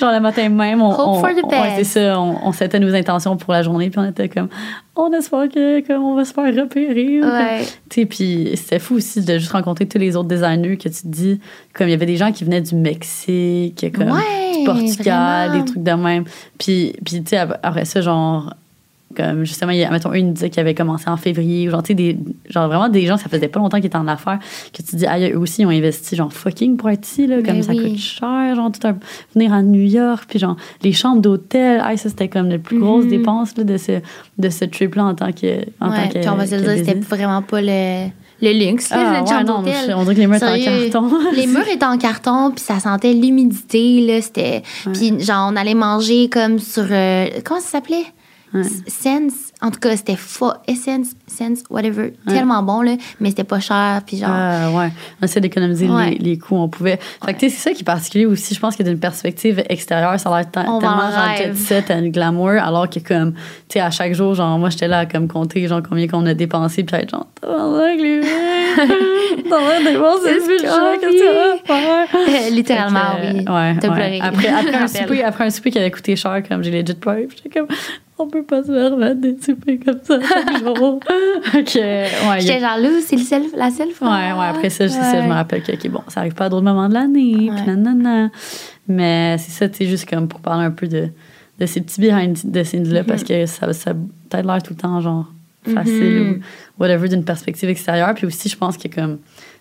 [0.00, 1.34] genre, le matin même, on, on, on- ouais,
[1.76, 4.48] c'est ça, on, on s'était nos intentions pour la journée, puis on était comme,
[4.96, 7.20] on espère que, comme on va se faire repérer.
[7.20, 8.06] Ouais.
[8.06, 11.40] puis c'était fou aussi de juste rencontrer tous les autres designers que tu te dis,
[11.72, 15.64] comme il y avait des gens qui venaient du Mexique, comme Ouais, du Portugal, vraiment.
[15.64, 16.24] des trucs de même.
[16.58, 18.54] Puis, puis tu sais, ap- après ça, genre,
[19.16, 21.82] comme justement, il y a, mettons, une disait qu'il avait commencé en février, ou genre,
[21.84, 22.18] tu sais, des,
[22.50, 24.40] genre vraiment des gens, ça faisait pas longtemps qu'ils étaient en affaires,
[24.72, 27.36] que tu dis, ah, eux aussi, ils ont investi, genre, fucking pour être ici, là,
[27.36, 27.90] comme Ben ça oui.
[27.90, 28.96] coûte cher, genre, tout un,
[29.34, 32.78] venir à New York, puis genre, les chambres d'hôtel, ah, ça, c'était comme la plus
[32.80, 33.10] grosse Mhm.
[33.10, 34.00] dépense, là, de ce,
[34.38, 36.62] de ce trip-là en tant que, en Ouais, tant que, puis on va se le
[36.62, 38.08] dire, c'était vraiment pas le,
[38.42, 41.10] le luxe, là, Ah, ouais, non, je- on dirait que les murs étaient en carton.
[41.36, 44.62] les murs étaient en carton, puis ça sentait l'humidité, là, c'était...
[44.92, 46.84] Puis genre, on allait manger comme sur...
[46.90, 48.02] euh, comment ça s'appelait?
[48.54, 48.62] Ouais.
[48.86, 49.34] Sense.
[49.60, 50.52] En tout cas, c'était faux.
[50.68, 52.12] Essence, Sense, whatever.
[52.28, 54.30] Tellement bon, là, mais c'était pas cher, puis genre...
[54.32, 54.90] Ah, ouais.
[55.20, 56.10] On essaie d'économiser Ouais.
[56.10, 56.98] les, les coûts, on pouvait.
[57.24, 58.54] Fait que, tu sais, c'est ça qui est particulier aussi.
[58.54, 62.50] Je pense que d'une perspective extérieure, ça a l'air tellement genre jet set and glamour,
[62.50, 63.40] alors que, comme, tu
[63.74, 66.34] sais, à chaque jour, genre, moi, j'étais là à comme compter, genre, combien qu'on a
[66.34, 68.20] dépensé, puis être genre, tabarnak, les
[69.48, 70.98] T'as dépenser scary.
[71.00, 72.50] qu'est-ce que faire?
[72.52, 73.38] Littéralement, oui.
[73.38, 73.94] Ouais, T'as ouais.
[73.94, 74.20] pleuré.
[74.20, 77.36] Après, après, un souper, après un souper qui avait coûté cher, comme j'ai legit puis
[77.36, 77.68] j'étais comme,
[78.24, 81.00] on peut pas se permettre des soupers comme ça chaque jour.
[81.42, 81.78] Fait que,
[82.30, 84.08] ouais, J'étais jalouse, c'est le seul, la seule fois.
[84.08, 86.48] Ouais, ouais, après ça, ça, je me rappelle que, OK, bon, ça arrive pas à
[86.48, 88.30] d'autres moments de l'année, puis nanana.
[88.88, 91.08] Mais c'est ça, tu sais, juste comme pour parler un peu de,
[91.58, 93.06] de ces petits behind the scenes-là, Mm-hmm.
[93.06, 95.26] parce que ça, ça a peut-être l'air tout le temps, genre,
[95.66, 96.30] facile Mhm.
[96.78, 98.12] ou whatever, d'une perspective extérieure.
[98.14, 99.18] Puis aussi, je pense que, comme,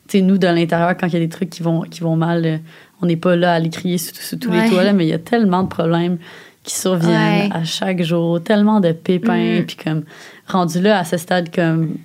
[0.08, 2.18] tu sais, nous, de l'intérieur, quand il y a des trucs qui vont, qui vont
[2.18, 2.58] mal, euh,
[3.02, 4.64] on n'est pas là à les crier sous, sous tous Ouais.
[4.64, 6.18] les toits, là, mais il y a tellement de problèmes
[6.64, 7.50] qui surviennent Ouais.
[7.52, 9.66] à chaque jour, tellement de pépins, Mm.
[9.66, 10.04] puis comme,
[10.48, 11.96] rendu là, à ce stade, comme,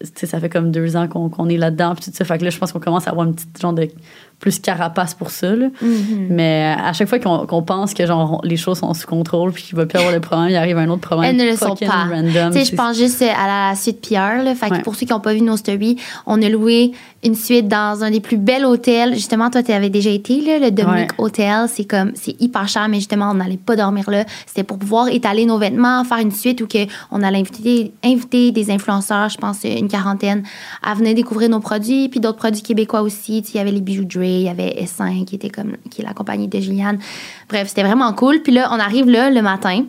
[0.00, 2.24] tu sais, ça fait comme deux ans qu'on qu'on est là-dedans, puis tout ça.
[2.24, 3.88] Fait que là, je pense qu'on commence à avoir une petite genre de
[4.42, 5.54] plus carapace pour ça.
[5.54, 5.68] là.
[5.80, 6.26] Mhm.
[6.30, 9.62] Mais à chaque fois qu'on qu'on pense que genre, les choses sont sous contrôle puis
[9.62, 11.30] qu'il va plus avoir de problème, il arrive un autre problème.
[11.30, 12.06] Elles ne le sont pas.
[12.10, 12.52] random.
[12.52, 14.42] Tu sais, je pense juste à la, suite Pierre.
[14.42, 14.54] Là.
[14.54, 16.90] Fait que pour ceux qui n'ont pas vu nos stories, on a loué
[17.24, 19.14] une suite dans un des plus bels hôtels.
[19.14, 21.24] Justement, toi, tu avais déjà été, là, le Dominic Ouais.
[21.24, 21.66] Hotel.
[21.68, 24.24] C'est comme, c'est hyper cher, mais justement, on n'allait pas dormir là.
[24.46, 28.50] C'était pour pouvoir étaler nos vêtements, faire une suite où que on allait inviter, inviter
[28.50, 30.42] des influenceurs, je pense une quarantaine,
[30.82, 33.38] à venir découvrir nos produits, puis d'autres produits québécois aussi.
[33.38, 34.04] Il y avait les bijoux
[34.40, 36.98] Il y avait S5 qui était comme, qui est la compagnie de Juliane.
[37.48, 38.42] Bref, c'était vraiment cool.
[38.42, 39.84] Puis là, on arrive là le matin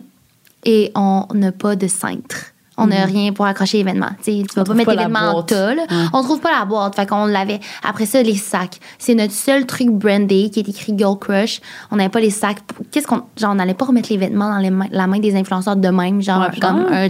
[0.64, 2.53] et on n'a pas de cintre.
[2.76, 4.08] On n'a rien pour accrocher l'événement.
[4.24, 4.64] Tu vas pas Mhm.
[4.64, 5.34] trouve mettre pas la l'événement en.
[5.80, 5.86] Ouais.
[6.12, 6.96] On trouve pas la boîte.
[6.96, 7.60] Fait qu'on l'avait.
[7.88, 8.78] Après ça, les sacs.
[8.98, 11.60] C'est notre seul truc brandé qui est écrit Girl Crush.
[11.92, 12.58] On n'avait pas les sacs.
[12.90, 13.22] Qu'est-ce qu'on.
[13.36, 15.88] Genre, on n'allait pas remettre les vêtements dans les mains- la main des influenceurs de
[15.88, 17.08] même, genre Ouais, comme un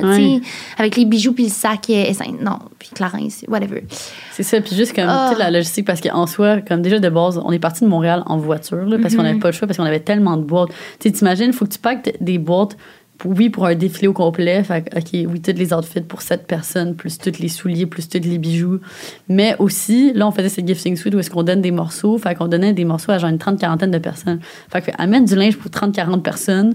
[0.00, 0.40] tu sais,
[0.78, 1.90] avec les bijoux puis le sac.
[1.90, 2.42] euh, S5.
[2.42, 3.84] Non, puis Clarence, whatever.
[4.32, 7.38] C'est ça, puis juste comme, sais, la logistique, parce qu'en soi, comme déjà de base,
[7.44, 9.26] on est parti de Montréal en voiture, là, parce qu'on Mhm.
[9.28, 10.70] n'avait pas le choix, parce qu'on avait tellement de boîtes.
[11.00, 12.76] Tu t'imagines, il faut que tu pactes des boîtes,
[13.24, 16.94] oui, pour un défilé au complet, fait OK, oui, tous les outfits pour sept personnes,
[16.96, 18.80] plus tous les souliers, plus tous les bijoux.
[19.28, 22.34] Mais aussi, là, on faisait cette gifting suite où est-ce qu'on donne des morceaux, fait
[22.34, 24.40] qu'on donnait des morceaux à genre une trente, quarantaine de personnes.
[24.70, 26.74] Fait que, amène du linge pour 30, 40 personnes.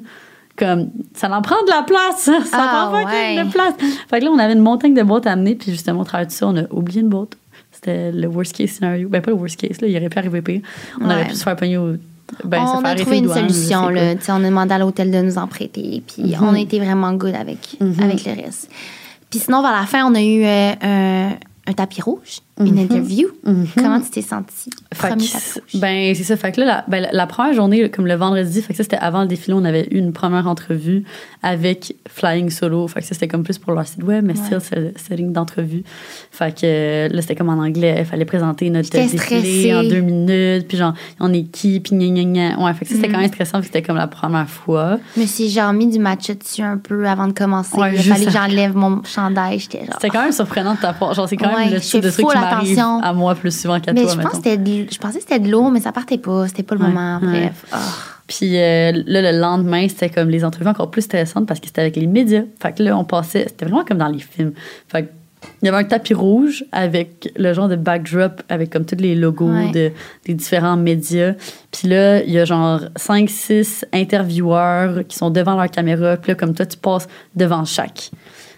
[0.57, 3.43] Comme, ça en prend de la place, ça Ah, prend fucking ouais.
[3.45, 3.73] de place.
[4.09, 6.25] Fait que là, on avait une montagne de boîtes à amener, puis justement, au travers
[6.25, 7.37] de ça, on a oublié une boîte.
[7.71, 9.07] C'était le worst case scénario.
[9.07, 10.61] Ben, pas le worst case, là, il aurait pu arriver pire.
[10.99, 11.13] On Ouais.
[11.13, 11.93] aurait pu se faire pogner au.
[12.43, 13.89] Ben, on a trouvé une douanes, solution.
[13.89, 14.13] Là.
[14.29, 16.03] On a demandé à l'hôtel de nous en prêter.
[16.05, 16.43] Puis Mhm.
[16.43, 17.95] on a été vraiment good avec, Mhm.
[18.03, 18.69] avec le reste.
[19.29, 21.29] Puis sinon, vers la fin, on a eu euh, un,
[21.67, 22.77] un tapis rouge, une Mhm.
[22.79, 23.27] interview.
[23.45, 23.67] Mhm.
[23.75, 24.69] Comment tu t'es sentie?
[24.97, 26.35] Premier que ben, c'est ça.
[26.37, 28.97] Fait que là, la, ben, la- première journée, comme le vendredi, fait que ça, c'était
[28.97, 31.03] avant le défilé, on avait eu une première entrevue
[31.43, 32.87] avec Flying Solo.
[32.87, 34.59] Fait que ça, c'était comme plus pour leur site web, mais Ouais.
[34.59, 35.83] still, c'est ligne d'entrevue.
[36.31, 37.95] Fait que euh, là, c'était comme en anglais.
[37.99, 39.75] Il fallait présenter notre défilé stressée.
[39.75, 42.59] en deux minutes, puis genre, on est qui, puis gna gna gna.
[42.63, 43.13] Ouais, fait que ça, c'était Mhm.
[43.13, 44.99] quand même stressant, puis c'était comme la première fois.
[45.15, 47.77] Me suis genre mis du matcha dessus un peu avant de commencer.
[47.77, 49.59] Ouais, Il fallu que j'enlève mon chandail.
[49.59, 49.93] J'étais genre.
[49.93, 51.13] C'était quand même surprenant de ta part.
[51.13, 52.99] Genre, c'est quand Ouais, même le type de truc qui attention.
[53.01, 55.49] à moi plus souvent qu'à Mais toi, je, pense de- je pensais que c'était de
[55.49, 56.47] l'eau, mais ça partait pas.
[56.47, 57.19] C'était pas le Ouais, moment.
[57.21, 57.27] ouais.
[57.41, 57.65] Bref.
[57.71, 57.77] Ah.
[58.27, 61.81] Puis euh, là, le lendemain, c'était comme les entrevues encore plus stressantes parce que c'était
[61.81, 62.43] avec les médias.
[62.61, 64.51] Fait que là, on passait, c'était vraiment comme dans les films.
[64.89, 65.09] Fait que
[65.61, 69.15] il y avait un tapis rouge avec le genre de backdrop avec comme tous les
[69.15, 69.71] logos Ouais.
[69.71, 69.91] de,
[70.25, 71.33] des différents médias.
[71.71, 76.17] Puis là, il y a genre 5, 6 intervieweurs qui sont devant leur caméra.
[76.17, 78.11] Puis là, comme toi, tu passes devant chaque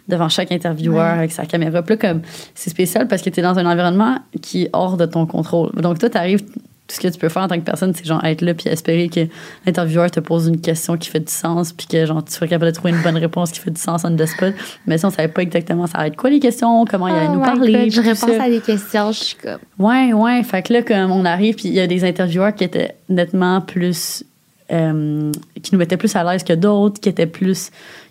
[0.10, 1.17] devant chaque intervieweur Ouais.
[1.19, 1.82] avec sa caméra.
[1.84, 2.22] Puis là, comme,
[2.56, 5.72] c'est spécial parce que tu es dans un environnement qui est hors de ton contrôle.
[5.82, 8.04] Donc, toi, tu arrives, tout ce que tu peux faire en tant que personne, c'est
[8.04, 9.19] genre être là puis espérer que
[9.67, 12.72] l'intervieweur te pose une question qui fait du sens puis que genre tu sois capable
[12.72, 14.56] de trouver une bonne réponse qui fait du sens on the spot.
[14.88, 17.28] Mais ça, on savait pas exactement ça allait être quoi les questions, comment il allait
[17.30, 17.72] Oh nous parler.
[17.84, 18.43] God, je réponds ça?
[18.43, 19.12] à des questions.
[19.12, 19.60] Je suis comme.
[19.78, 20.41] Ouais, ouais.
[20.41, 23.62] Fait que là, comme on arrive, puis il y a des intervieweurs qui étaient nettement
[23.62, 24.24] plus.
[24.72, 27.69] euh, qui nous mettaient plus à l'aise que d'autres, qui étaient plus.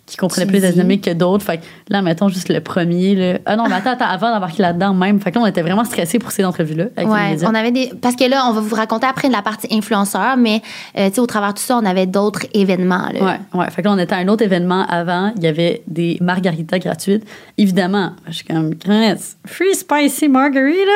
[0.09, 1.43] Qui comprenaient plus la dynamique que d'autres.
[1.45, 3.15] Fait que là, mettons juste le premier.
[3.15, 3.39] Là.
[3.45, 5.19] Ah non, mais attends, attends, avant d'embarquer là-dedans même.
[5.19, 8.15] Fait que là, on était vraiment stressés pour ces entrevues-là Ouais, on avait des parce
[8.15, 10.61] que là on va vous raconter après la partie influenceur mais
[10.97, 13.19] euh, tu sais au travers de tout ça on avait d'autres événements là.
[13.53, 13.69] Ouais, ouais.
[13.71, 15.31] Fait que là, on était à un autre événement avant.
[15.37, 17.23] Il y avait des margaritas gratuites.
[17.57, 18.73] Évidemment, je suis comme,
[19.45, 20.91] free spicy margarita,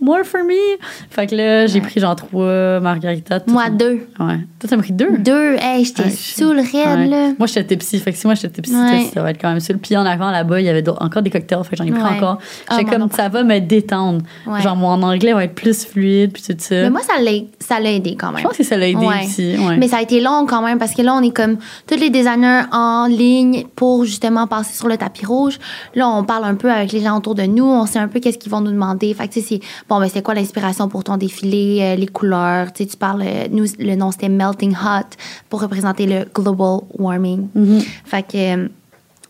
[0.00, 0.78] more for me.
[1.10, 1.86] Fait que là, j'ai Ouais.
[1.86, 3.40] pris genre trois margaritas.
[3.46, 4.06] Moi deux.
[4.18, 4.38] Ouais.
[4.58, 5.18] Toi, t'as pris deux?
[5.18, 7.06] Deux, hey, j'étais Ouais, sous le Ouais.
[7.06, 7.32] là.
[7.38, 7.98] Moi, j'étais tipsy.
[7.98, 9.10] Fait que si moi, j'étais Ouais.
[9.12, 9.76] ça va être quand même sûr.
[9.80, 11.62] Puis en arrivant là-bas, il y avait encore des cocktails.
[11.64, 12.16] Fait j'en ai pris Ouais.
[12.16, 12.38] encore.
[12.68, 14.22] Ah, J'étais moi comme, ça va me détendre.
[14.46, 14.60] Ouais.
[14.62, 16.74] Genre, mon anglais va être plus fluide, puis tout ça.
[16.74, 18.38] Mais moi ça l'a aidé quand même.
[18.42, 19.56] je pense que ça l'a aidé aussi.
[19.78, 21.56] Mais ça a été long quand même parce que là, on est comme
[21.86, 25.58] tous les designers en ligne pour justement passer sur le tapis rouge.
[25.94, 27.64] Là, on parle un peu avec les gens autour de nous.
[27.64, 29.12] On sait un peu qu'est-ce qu'ils vont nous demander.
[29.14, 32.72] Fait que, tu sais, bon, ben, c'est quoi l'inspiration pour ton défilé, euh, les couleurs?
[32.72, 35.08] Tu sais, tu parles, euh, nous, le nom c'était Melting Hot
[35.48, 37.48] pour représenter le global warming.
[37.54, 37.80] Mhm.
[38.04, 38.35] Fait que.
[38.36, 38.68] Euh,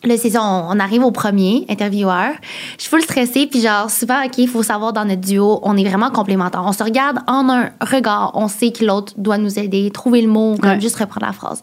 [0.04, 2.28] Là, c'est ça, on, on arrive au premier intervieweur.
[2.76, 5.76] Je suis full stressée, puis genre, souvent, OK, il faut savoir dans notre duo, on
[5.76, 6.62] est vraiment complémentaires.
[6.64, 10.28] On se regarde en un regard, on sait que l'autre doit nous aider, trouver le
[10.28, 10.80] mot, comme Ouais.
[10.80, 11.60] juste reprendre la phrase.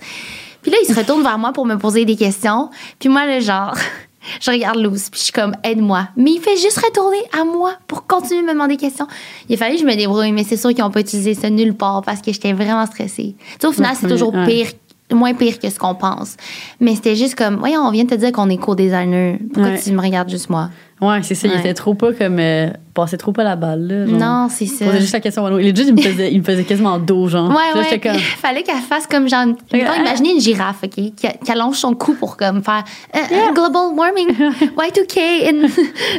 [0.61, 2.69] Puis là, il se retourne vers moi pour me poser des questions.
[2.99, 3.75] Puis moi, là, genre,
[4.41, 6.07] je regarde Luz, puis je suis comme, aide-moi.
[6.17, 9.07] Mais il fait juste retourner à moi pour continuer de me demander des questions.
[9.47, 11.49] Il a fallu que je me débrouille, mais c'est sûr qu'ils n'ont pas utilisé ça
[11.49, 13.35] nulle part parce que j'étais vraiment stressée.
[13.37, 14.67] Tu sais, au final, Le c'est toujours pire
[15.15, 16.35] moins pire que ce qu'on pense.
[16.79, 19.37] Mais c'était juste comme, voyons, on vient de te dire qu'on est co-designer.
[19.53, 19.79] Pourquoi Ouais.
[19.81, 20.69] tu me regardes juste moi?
[21.03, 21.47] Ouais, c'est ça.
[21.47, 22.39] Il était trop pas comme.
[22.39, 24.05] Euh, passait trop pas la balle, là.
[24.05, 24.19] genre.
[24.19, 24.85] Non, c'est ça.
[24.85, 25.57] Il posait juste la question à Wano.
[25.57, 27.49] Legit, il me faisait, il me faisait quasiment dos, genre.
[27.49, 27.99] Ouais, là, ouais.
[27.99, 28.17] comme.
[28.17, 29.45] Fallait qu'elle fasse comme genre.
[29.71, 32.83] mettons, imaginez une girafe, OK, qui, qui allonge son cou pour comme faire
[33.15, 35.67] euh, global warming, Y2K, and.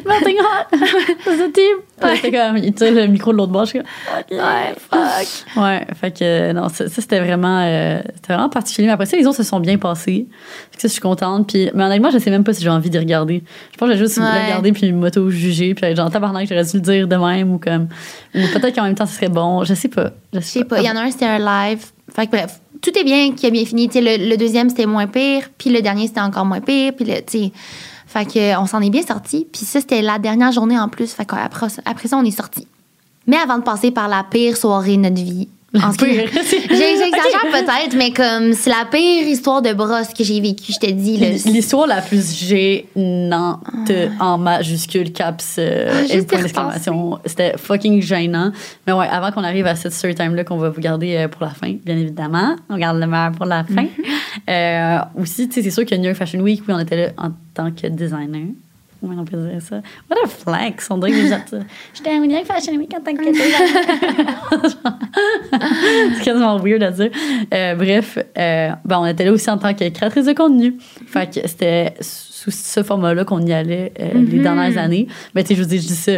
[0.07, 0.77] Melting hot!
[2.14, 2.57] J'étais comme.
[2.59, 3.64] Il tire le micro de l'autre bord.
[3.64, 4.38] Je suis comme.
[4.38, 5.62] Ouais, fuck.
[5.62, 8.87] Ouais, fait que euh, non, ça, ça, c'était vraiment, euh, c'était vraiment particulier.
[8.87, 10.27] Mais après ça, les autres se sont bien passés.
[10.76, 11.48] Ça, je suis contente.
[11.52, 13.42] Puis, mais honnêtement, je sais même pas si j'ai envie d'y regarder.
[13.72, 14.24] Je pense que j'ai juste Ouais.
[14.44, 15.74] regarder puis m'auto-juger.
[15.74, 17.88] Puis être genre, tabarnak, j'aurais dû le dire de même ou comme.
[18.34, 19.62] Ou peut-être qu'en même temps, ce serait bon.
[19.64, 20.10] Je sais pas.
[20.32, 20.80] Je sais pas.
[20.80, 21.84] Il y en a un, c'était un live.
[22.14, 23.88] Fait que bref, tout est bien qui a bien fini.
[23.88, 25.44] Tu sais, le, le deuxième, c'était moins pire.
[25.56, 26.92] Puis le dernier, c'était encore moins pire.
[26.96, 27.52] Puis le, tu sais.
[28.06, 29.46] Fait que, on s'en est bien sorti.
[29.52, 31.12] Puis ça, c'était la dernière journée en plus.
[31.12, 32.66] Fait qu'après après ça, on est sorti.
[33.26, 35.48] Mais avant de passer par la pire soirée de notre vie.
[35.80, 36.28] Qui- pire.
[36.32, 40.90] J'exagère peut-être, mais comme c'est la pire histoire de brosse que j'ai vécue, je te
[40.90, 41.16] dis.
[41.16, 47.18] L'histoire la plus gênante en majuscule, caps euh, Ah, et point d'exclamation.
[47.24, 48.52] C'était fucking gênant.
[48.87, 51.42] Mais ouais, avant qu'on arrive à cette story time-là qu'on va vous garder euh, pour
[51.42, 52.56] la fin, bien évidemment.
[52.68, 53.84] On garde le meilleur pour la fin.
[53.84, 54.50] Mm-hmm.
[54.50, 57.12] Euh, aussi, tu sais, c'est sûr que New York Fashion Week, oui, on était là
[57.18, 58.48] en tant que designer.
[59.07, 59.77] Oui, on peut dire ça?
[60.11, 60.88] What a flex!
[60.90, 61.57] On dirait que déjà, tu-
[61.93, 63.25] j'étais à New York Fashion Week en tant que
[66.17, 67.11] c'est quasiment weird à dire.
[67.53, 70.75] Euh, bref, euh, ben, on était là aussi en tant que créatrice de contenu.
[71.07, 74.43] Fait que c'était sous ce format-là qu'on y allait euh, les Mhm.
[74.43, 75.07] dernières années.
[75.35, 76.12] Mais tu sais, je vous dis, je dis ça.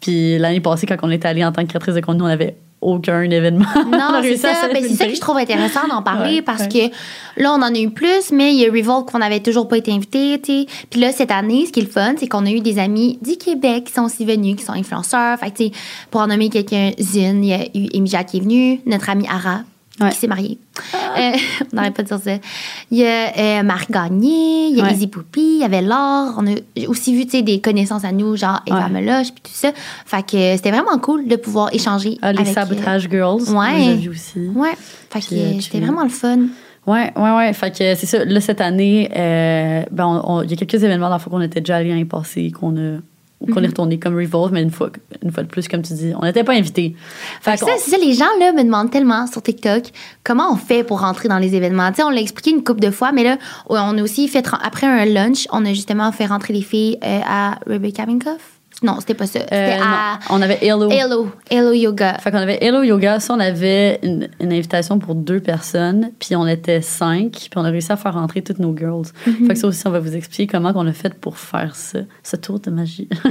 [0.00, 2.56] Puis l'année passée, quand on était allé en tant que créatrice de contenu, on n'avait
[2.82, 3.64] aucun événement.
[3.90, 4.68] Non, c'est réussi à ça.
[4.68, 6.90] Ben, c'est ça que je trouve intéressant d'en parler Ouais, parce ouais.
[7.36, 9.68] que là, on en a eu plus, mais il y a Revolve qu'on n'avait toujours
[9.68, 10.38] pas été invité.
[10.38, 13.18] Puis là, cette année, ce qui est le fun, c'est qu'on a eu des amis
[13.22, 15.38] du Québec qui sont aussi venus, qui sont influenceurs.
[15.38, 15.74] Fait que,
[16.10, 19.60] pour en nommer quelques-unes, il y a eu Emilia qui est venue, notre amie Ara.
[20.02, 20.10] Ouais.
[20.10, 20.58] Qui s'est mariée.
[20.94, 21.32] Euh,
[21.72, 22.32] on n'arrête pas de dire ça.
[22.90, 25.06] Il y a euh, Marc Gagné, il y a Ouais.
[25.06, 26.34] Poupy, il y avait Laure.
[26.38, 26.54] On a
[26.88, 28.90] aussi vu des connaissances à nous, genre Eva Ouais.
[28.90, 29.72] Meloche, puis tout ça.
[30.06, 32.18] Fait que c'était vraiment cool de pouvoir échanger.
[32.22, 33.42] Ah, les avec, euh, Sabotage Girls.
[33.50, 33.94] Ouais.
[33.96, 34.48] Vus aussi.
[34.54, 34.74] Ouais,
[35.10, 36.38] fait que euh, euh, c'était vraiment le fun.
[36.86, 37.52] Ouais, ouais, ouais.
[37.52, 38.24] Fait que c'est ça.
[38.24, 41.90] Là, cette année, euh, ben, il y a quelques événements dans qu'on était déjà allés
[41.90, 42.98] l'année passée, qu'on a
[43.46, 43.64] qu'on Mhm.
[43.64, 44.90] est retourné comme Revolve, mais une fois,
[45.22, 46.94] une fois de plus, comme tu dis, on n'était pas invités.
[47.40, 49.84] Fait ça, c'est ça, les gens là me demandent tellement sur TikTok
[50.24, 51.88] comment on fait pour rentrer dans les événements.
[51.90, 54.46] Tu sais, on l'a expliqué une couple de fois, mais là, on a aussi fait,
[54.62, 58.51] après un lunch, on a justement fait rentrer les filles euh, à Rebecca Minkoff.
[58.82, 59.40] Non, c'était pas ça.
[59.40, 60.90] C'était Euh, à non, on avait Hello.
[60.90, 62.18] Hello, Hello Yoga.
[62.18, 63.20] Fait qu'on avait Hello Yoga.
[63.20, 67.64] Ça, on avait une, une invitation pour deux personnes, puis on était cinq, puis on
[67.64, 69.06] a réussi à faire rentrer toutes nos girls.
[69.26, 69.46] Mhm.
[69.46, 72.00] Fait que ça aussi, on va vous expliquer comment on a fait pour faire ça,
[72.22, 73.08] ce tour de magie.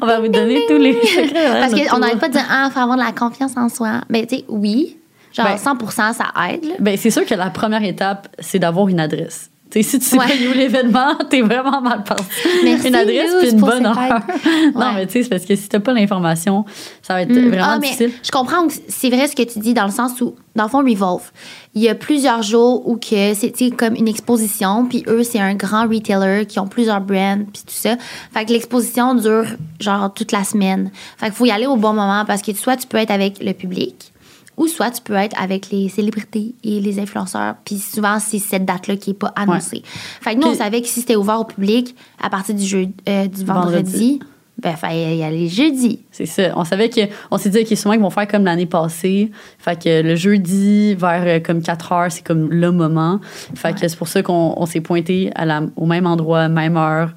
[0.00, 1.32] on va vous donner tous les secrets.
[1.34, 4.00] Parce qu'on n'arrête pas de dire, ah, faut avoir de la confiance en soi.
[4.10, 4.96] Ben, tu sais, oui.
[5.32, 6.74] Genre, Ben- 100% ça aide, là.
[6.78, 9.50] Ben, c'est sûr que la première étape, c'est d'avoir une adresse.
[9.82, 10.26] Si tu sais Ouais.
[10.26, 12.24] pas où l'événement, t'es vraiment mal parti.
[12.62, 13.96] Merci, une adresse puis une bonne heure.
[14.74, 16.64] non, mais tu sais, c'est parce que si t'as pas l'information,
[17.02, 17.48] ça va être Mm.
[17.48, 18.12] vraiment Ah, mais difficile.
[18.22, 20.68] Je comprends que c'est vrai ce que tu dis dans le sens où, dans le
[20.70, 21.30] fond, Revolve,
[21.74, 25.54] il y a plusieurs jours où que sais, comme une exposition, puis eux, c'est un
[25.54, 27.96] grand retailer qui ont plusieurs brands, puis tout ça.
[28.32, 29.46] Fait que l'exposition dure
[29.80, 30.90] genre toute la semaine.
[31.18, 33.42] Fait qu'il faut y aller au bon moment parce que soit tu peux être avec
[33.42, 34.12] le public,
[34.56, 37.54] ou soit tu peux être avec les célébrités et les influenceurs.
[37.64, 39.82] Puis souvent, c'est cette date-là qui n'est pas annoncée.
[40.20, 42.88] Fait que nous, on savait que si c'était ouvert au public à partir du, jeu,
[43.08, 44.20] euh, du vendredi, Vendredi.
[44.62, 46.00] ben, fallait y aller jeudi.
[46.10, 46.52] C'est ça.
[46.56, 49.30] On savait que, on s'est dit, OK, souvent, ils vont faire comme l'année passée.
[49.58, 53.20] Fait que le jeudi, vers euh, comme 4 heures, c'est comme le moment.
[53.54, 56.76] Fait que c'est pour ça qu'on on s'est pointé à la, au même endroit, même
[56.76, 57.10] heure.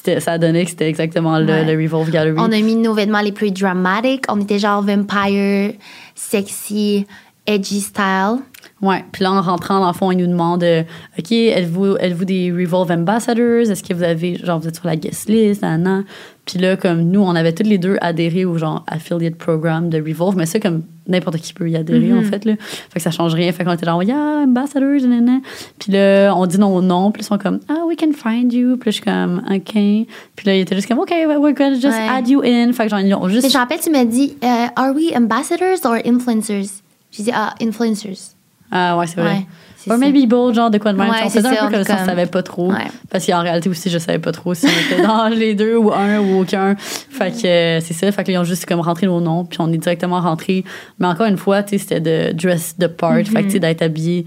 [0.00, 1.64] Puis ça a donné que c'était exactement Ouais.
[1.64, 2.36] le Revolve Gallery.
[2.38, 4.24] On a mis nos vêtements les plus dramatiques.
[4.28, 5.72] On était genre vampire,
[6.14, 7.06] sexy,
[7.46, 8.38] edgy style.
[8.80, 9.04] Ouais.
[9.12, 10.82] Puis là, en rentrant, dans le fond, ils nous demandent euh,
[11.18, 13.70] OK, êtes-vous êtes -vous des Revolve Ambassadors?
[13.70, 15.62] Est-ce que vous avez, genre, vous êtes sur la guest list?
[15.62, 16.04] Nan,
[16.44, 19.98] Puis là, comme nous, on avait tous les deux adhéré au genre affiliate program de
[19.98, 22.44] Revolve, mais ça, comme n'importe qui peut y adhérer, en fait.
[22.44, 22.54] Là.
[22.58, 23.50] Fait que ça change rien.
[23.52, 25.38] Fait qu'on était genre, yeah, ambassadors, nanana.
[25.78, 27.12] Puis là, on dit non, non.
[27.12, 28.76] Puis ils sont comme, ah, we can find you.
[28.76, 29.72] Puis là, je suis comme, OK.
[29.72, 32.08] Puis là, ils étaient juste comme, OK, we're gonna just Ouais.
[32.10, 32.72] add you in.
[32.72, 33.48] Fait que genre, ils ont Mais juste.
[33.48, 36.82] je me rappelle, tu m'as dit, euh, are we ambassadors or influencers?
[37.12, 38.34] J'ai dit, ah, influencers.
[38.70, 39.30] Ah, ouais, c'est vrai.
[39.30, 39.46] Ouais,
[39.90, 41.08] Or maybe both, genre de quoi de même.
[41.10, 42.70] Ouais, on un peu comme ça, on savait pas trop.
[42.70, 42.86] Ouais.
[43.10, 45.92] Parce qu'en réalité aussi, je savais pas trop si on était dans les deux ou
[45.92, 46.74] un ou aucun.
[46.76, 48.10] Fait que euh, c'est ça.
[48.12, 50.64] Fait qu'ils ont juste comme rentré nos noms, puis on est directement rentré.
[50.98, 53.16] Mais encore une fois, tu sais, c'était de dress the part.
[53.16, 54.26] Fait que tu sais, d'être habillé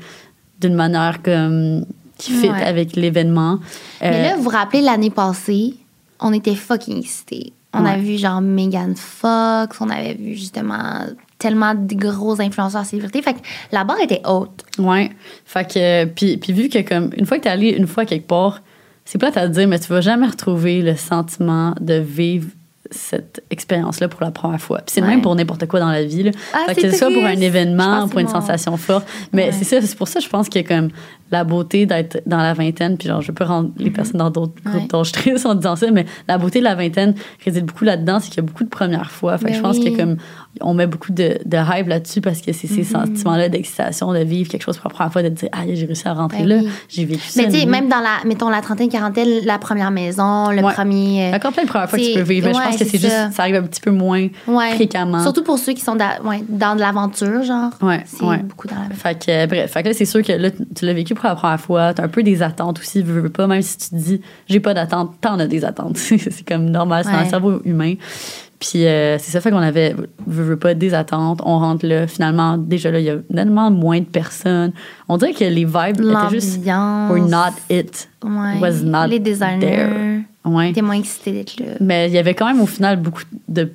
[0.61, 1.85] d'une manière comme
[2.17, 2.63] qui fit Ouais.
[2.63, 3.59] avec l'événement.
[4.01, 5.75] Mais Euh, là, vous vous rappelez, l'année passée,
[6.19, 7.51] on était fucking excités.
[7.73, 11.01] On a vu genre Megan Fox, on avait vu justement
[11.45, 13.21] tellement de gros influenceurs célébrités.
[13.21, 13.39] Fait que
[13.71, 14.63] la barre était haute.
[14.79, 15.11] Ouais.
[15.45, 18.27] Fait que, puis, puis vu que, comme, une fois que t'es allé une fois quelque
[18.27, 18.61] part,
[19.05, 22.47] c'est plate à dire, mais tu vas jamais retrouver le sentiment de vivre
[22.91, 24.77] cette expérience-là pour la première fois.
[24.77, 25.07] Puis c'est Ouais.
[25.07, 26.21] même pour n'importe quoi dans la vie.
[26.23, 26.31] Là.
[26.53, 29.07] Ah, Fait que c'est ça pour un événement, pour une mon- sensation forte.
[29.33, 29.51] Mais Ouais.
[29.51, 30.89] c'est ça, c'est pour ça je pense que comme
[31.31, 34.29] la beauté d'être dans la vingtaine, puis genre je veux pas rendre les personnes dans
[34.29, 37.85] d'autres groupes d'âge tristes en disant ça, mais la beauté de la vingtaine réside beaucoup
[37.85, 39.35] là-dedans, c'est qu'il y a beaucoup de premières fois.
[39.39, 39.91] Fait que Ben je pense oui.
[39.91, 40.17] que comme
[40.61, 42.85] on met beaucoup de, de hype là-dessus parce que c'est ces Mhm.
[42.85, 46.07] sentiments-là d'excitation, de vivre quelque chose pour la première fois, de dire ah j'ai réussi
[46.07, 46.69] à rentrer Ben là, oui.
[46.89, 47.41] j'ai vécu ça.
[47.41, 50.73] Mais tu sais, même dans la, mettons, la trentaine, quarantaine, la première maison, le Ouais.
[50.73, 51.31] premier.
[51.35, 53.09] Encore plein de premières fois que tu peux vivre, mais je pense que c'est juste,
[53.33, 53.43] ça.
[53.43, 54.71] arrive un petit peu moins ouais.
[54.75, 55.21] fréquemment.
[55.21, 57.71] Surtout pour ceux qui sont dans de l'aventure, genre.
[57.81, 60.31] Ouais, C'est beaucoup dans la Fait que, euh, bref, fait que là, c'est sûr que
[60.31, 61.93] là, tu l'as vécu pour la première fois.
[61.93, 63.47] T'as un peu des attentes aussi, veux, veux pas.
[63.47, 65.97] Même si tu te dis, j'ai pas d'attente, t'en as des attentes.
[65.97, 67.93] c'est comme normal, c'est le cerveau humain.
[68.59, 69.93] Puis euh, c'est ça fait qu'on avait,
[70.25, 71.41] veux, veux pas, des attentes.
[71.43, 74.71] On rentre là, finalement, déjà là, il y a tellement moins de personnes.
[75.09, 78.07] On dirait que les vibes étaient juste, were not it.
[78.23, 78.59] Ouais.
[78.61, 79.59] was not Les designers.
[79.59, 80.21] there.
[80.45, 80.71] Ouais.
[80.73, 81.73] T'es moins excité d'être là.
[81.79, 83.71] Mais il y avait quand même au final beaucoup de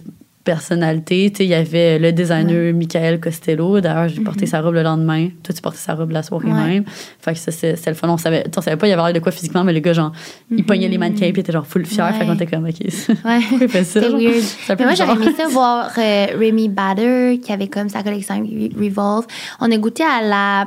[0.54, 1.30] personnalités.
[1.30, 3.80] Tu sais, il y avait le designer Michael Costello.
[3.80, 5.28] D'ailleurs, j'ai porté sa robe le lendemain.
[5.42, 6.46] Toi, tu portais sa robe la soirée.
[6.48, 6.68] Ouais.
[6.68, 6.84] même.
[7.20, 8.08] Fait que ça, c'est le fun.
[8.08, 9.92] On savait, on savait pas il y avait l'air de quoi physiquement, mais le gars,
[9.92, 10.12] genre,
[10.50, 12.04] il pognait les mannequins puis il était genre full fier.
[12.06, 12.12] Ouais.
[12.18, 12.80] Fait qu'on était comme, OK,
[13.24, 13.68] Ouais.
[13.68, 14.00] fait ça?
[14.00, 14.42] Weird.
[14.68, 15.16] Mais moi, bizarre.
[15.16, 19.26] aimé ça voir euh, Remy Bader, qui avait comme sa collection Re- Revolve.
[19.60, 20.66] On a goûté à la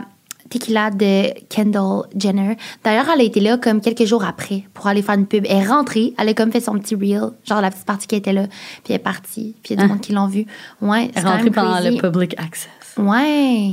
[0.60, 2.58] tequila de Kendall Jenner.
[2.84, 5.46] D'ailleurs, elle a été là comme quelques jours après pour aller faire une pub.
[5.50, 8.16] Elle est rentrée, elle a comme fait son petit reel, genre la petite partie qui
[8.16, 8.48] était là,
[8.84, 9.94] puis elle est partie, puis il y a du Hein?
[9.96, 10.46] monde qui l'ont vu.
[10.82, 12.70] Ouais, Elle c'est rentrée pendant le public access.
[12.98, 13.72] Ouais.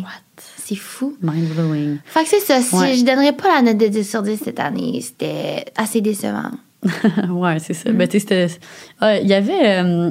[0.57, 1.17] C'est fou.
[1.21, 1.99] Mind blowing.
[2.05, 2.61] Fait que c'est ça.
[2.63, 2.95] Si Ouais.
[2.95, 6.51] je donnerais pas la note de 10 sur 10 cette année, c'était assez décevant.
[7.29, 7.77] ouais, c'est Mm.
[7.77, 7.93] ça.
[7.93, 8.49] Ben, tu sais.
[9.01, 10.11] Ah, Il y avait euh,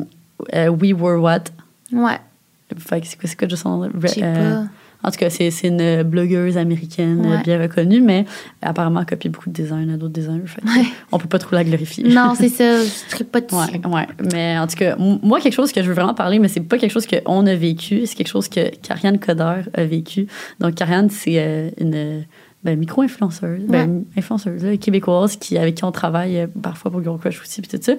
[0.53, 1.45] euh, We Were What?
[1.91, 2.19] Ouais.
[2.77, 3.89] Fait que c'est quoi, c'est quoi son nom?
[3.99, 4.67] Je sais Euh, pas.
[5.03, 7.41] En tout cas, c'est une blogueuse américaine Ouais.
[7.43, 8.25] bien reconnue, mais
[8.61, 10.45] apparemment elle copie beaucoup de designs à d'autres designers.
[10.45, 10.85] Fait Ouais.
[11.11, 12.03] On peut pas trop la glorifier.
[12.03, 12.83] Non, c'est ça.
[12.83, 13.55] Je ne pas dessus.
[13.55, 14.07] Ouais, ouais.
[14.33, 16.77] Mais en tout cas, moi, quelque chose que je veux vraiment parler, mais c'est pas
[16.77, 20.27] quelque chose qu'on a vécu, c'est quelque chose que Karianne Coder a vécu.
[20.59, 22.25] Donc, Karianne, c'est euh, une
[22.65, 27.17] ben, micro-influenceuse, ben, influenceuse là, québécoise qui, avec qui on travaille euh, parfois pour Girl
[27.17, 27.93] Crush aussi, puis tout ça.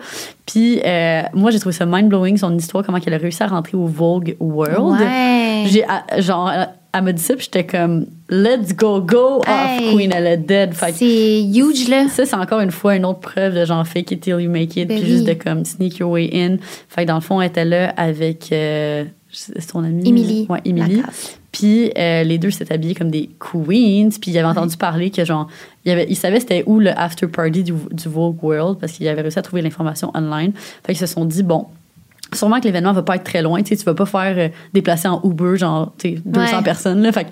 [0.44, 3.78] Puis, euh, moi, j'ai trouvé ça mind-blowing, son histoire, comment elle a réussi à rentrer
[3.78, 5.00] au Vogue World.
[5.00, 5.64] Ouais.
[5.68, 6.52] J'ai, à- genre,
[6.92, 9.88] elle- m'a dit ça, puis j'étais comme, let's go, go Hey.
[9.88, 10.72] off, Queen, elle est dead.
[10.74, 12.08] C'est huge, là.
[12.08, 14.76] ça, c'est encore une fois une autre preuve de genre fake it till you make
[14.76, 15.16] it, Ben puis oui.
[15.16, 16.56] juste de comme sneak your way in.
[16.88, 20.08] Fait que dans le fond, elle était là avec euh, son amie.
[20.08, 20.46] Émilie.
[20.48, 20.60] Ouais.
[20.64, 21.36] Lacasse.
[21.52, 24.10] Puis euh, les deux s'étaient habillés comme des queens.
[24.20, 25.48] Puis il avait entendu parler que genre,
[25.84, 29.08] il, avait, il savait c'était où le after party du, du Vogue World parce qu'il
[29.08, 30.52] avait réussi à trouver l'information online.
[30.84, 31.66] Fait qu'ils se sont dit, bon,
[32.34, 33.62] sûrement que l'événement va pas être très loin.
[33.62, 36.62] Tu sais, tu vas pas faire euh, déplacer en Uber, genre, tu sais, 200 Ouais.
[36.62, 37.02] personnes.
[37.02, 37.30] Là, fait que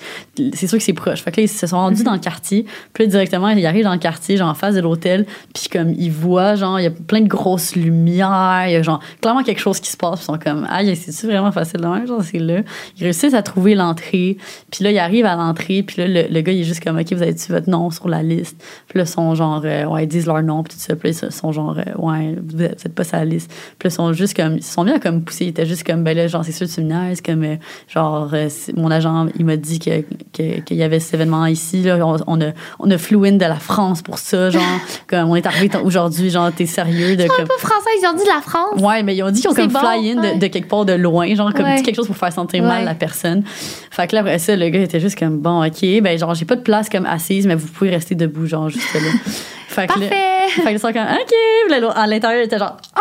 [0.54, 1.22] c'est sûr que c'est proche.
[1.22, 2.66] Fait que là, ils se sont rendus dans le quartier.
[2.92, 5.26] Puis là, directement, ils arrivent dans le quartier, genre, en face de l'hôtel.
[5.54, 8.64] Puis comme, ils voient, genre, il y a plein de grosses lumières.
[8.66, 10.20] Il y a, genre, clairement quelque chose qui se passe.
[10.20, 11.80] Puis ils sont comme, aïe, c'est-tu vraiment facile?
[11.82, 12.60] Genre, c'est là.
[12.98, 14.36] Ils réussissent à trouver l'entrée.
[14.70, 15.82] Puis là, ils arrivent à l'entrée.
[15.82, 18.08] Puis là, le, le gars, il est juste comme, OK, vous avez-tu votre nom sur
[18.08, 18.56] la liste?
[18.88, 20.62] Puis là, ils sont genre, euh, ouais, ils disent leur nom.
[20.62, 20.96] Puis tout ça.
[20.96, 23.50] Puis là, ils sont genre, euh, ouais, vous êtes pas sur la liste.
[23.78, 25.44] Puis là, ils sont juste comme, ils sont bien comme poussés.
[25.46, 27.20] Ils étaient juste comme, ben là, genre, c'est sûr, tu me niaises.
[27.20, 27.56] Comme, euh,
[27.88, 30.00] genre, euh, c'est- mon agent, il m'a dit que,
[30.32, 31.82] que- qu'il y avait cet événement ici.
[31.82, 31.98] Là.
[32.06, 34.50] On, on a, on a flew in de la France pour ça.
[34.50, 34.62] Genre,
[35.08, 36.30] comme, on est arrivé aujourd'hui.
[36.30, 37.16] Genre, t'es sérieux?
[37.16, 38.80] De, comme, pas français, ils ont dit de la France.
[38.80, 40.34] Ouais, mais ils ont dit qu'ils ont C'est comme bon, fly in ouais.
[40.34, 41.76] de, de quelque part de loin, genre comme Ouais.
[41.76, 43.42] dit quelque chose pour faire sentir mal la personne.
[43.90, 46.44] Fait que là, après ça, le gars était juste comme, bon, OK, ben genre, j'ai
[46.44, 49.00] pas de place comme assise, mais vous pouvez rester debout, genre, juste là.
[49.68, 50.48] fait que là, Parfait.
[50.50, 51.70] fait que là, ils sont comme, OK.
[51.82, 53.00] Là, à l'intérieur, il était genre, ah!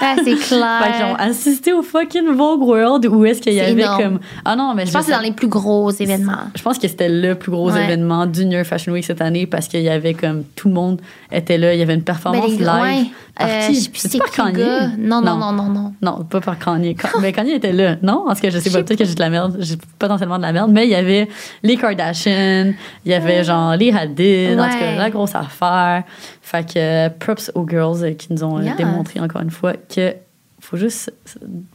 [0.00, 1.16] Ah, c'est Fait qu'ils ont clair.
[1.18, 4.02] assisté au fucking Vogue World où est-ce qu'il y avait énorme.
[4.02, 4.18] comme.
[4.44, 6.32] Ah non, mais Je pense que c'est dans les plus gros événements.
[6.54, 7.84] je pense que c'était le plus gros Ouais.
[7.84, 10.74] événement du New York Fashion Week cette année parce qu'il y avait comme tout le
[10.74, 11.00] monde
[11.32, 12.82] était là, il y avait une performance Ben, live.
[12.82, 13.06] ouais.
[13.36, 14.88] Par Euh, je sais plus C'est qui gars.
[14.96, 15.52] Non, non, Non.
[15.52, 16.24] non, non, non.
[16.24, 16.94] Pas par Kanye.
[16.94, 17.96] Ka- mais Kanye était là.
[18.00, 19.56] Non, parce que je sais pas, peut-être que j'ai de la merde.
[19.58, 20.70] J'ai potentiellement de la merde.
[20.70, 21.28] Mais il y avait
[21.64, 22.72] les Kardashians,
[23.04, 26.04] il y avait genre les Hadid, en tout cas, la grosse affaire.
[26.42, 29.72] Fait que euh, props aux girls euh, qui nous ont euh, démontré encore une fois
[29.74, 30.14] que
[30.60, 31.12] faut juste,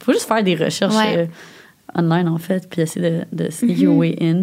[0.02, 0.94] faut juste faire des recherches
[1.94, 4.42] online, en fait, puis essayer de, de sneak your way in.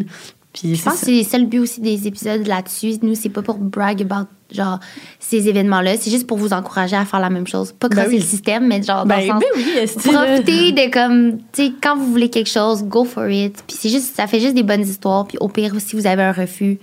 [0.53, 2.93] Puis Je pense que c'est ça le but aussi des épisodes là-dessus.
[3.01, 4.79] Nous, c'est pas pour brag about genre
[5.19, 7.73] ces événements-là, c'est juste pour vous encourager à faire la même chose.
[7.73, 8.17] Pas Ben crosser oui.
[8.19, 11.71] le système, mais genre dans Ben, le sens ben oui, profiter de comme tu sais
[11.81, 13.63] quand vous voulez quelque chose, go for it.
[13.67, 16.23] Puis c'est juste ça fait juste des bonnes histoires, puis au pire si vous avez
[16.23, 16.79] un refus,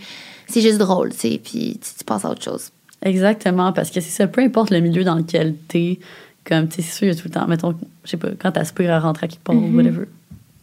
[0.47, 2.71] c'est juste drôle, tu sais, puis tu, passes à autre chose.
[3.03, 5.99] Exactement, parce que c'est ça, peu importe le milieu dans lequel t'es,
[6.45, 7.75] comme, tu sais, c'est sûr, il y a tout le temps, mettons,
[8.05, 9.75] je sais pas, quand t'aspires à rentrer à quelque part, Mhm.
[9.77, 10.05] whatever,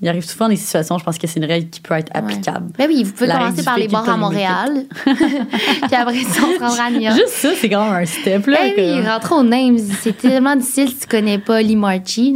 [0.02, 2.72] il arrive souvent des situations, je pense que c'est une règle qui peut être applicable.
[2.78, 4.86] Ben oui, vous pouvez La commencer par les bars à Montréal.
[5.06, 7.16] Puis après ça, on se rendra à New York.
[7.16, 8.58] Juste ça, c'est quand même un step, là.
[8.66, 9.78] Eh oui, rentre aux names.
[10.02, 12.36] C'est tellement difficile si tu connais pas Lee Marchi.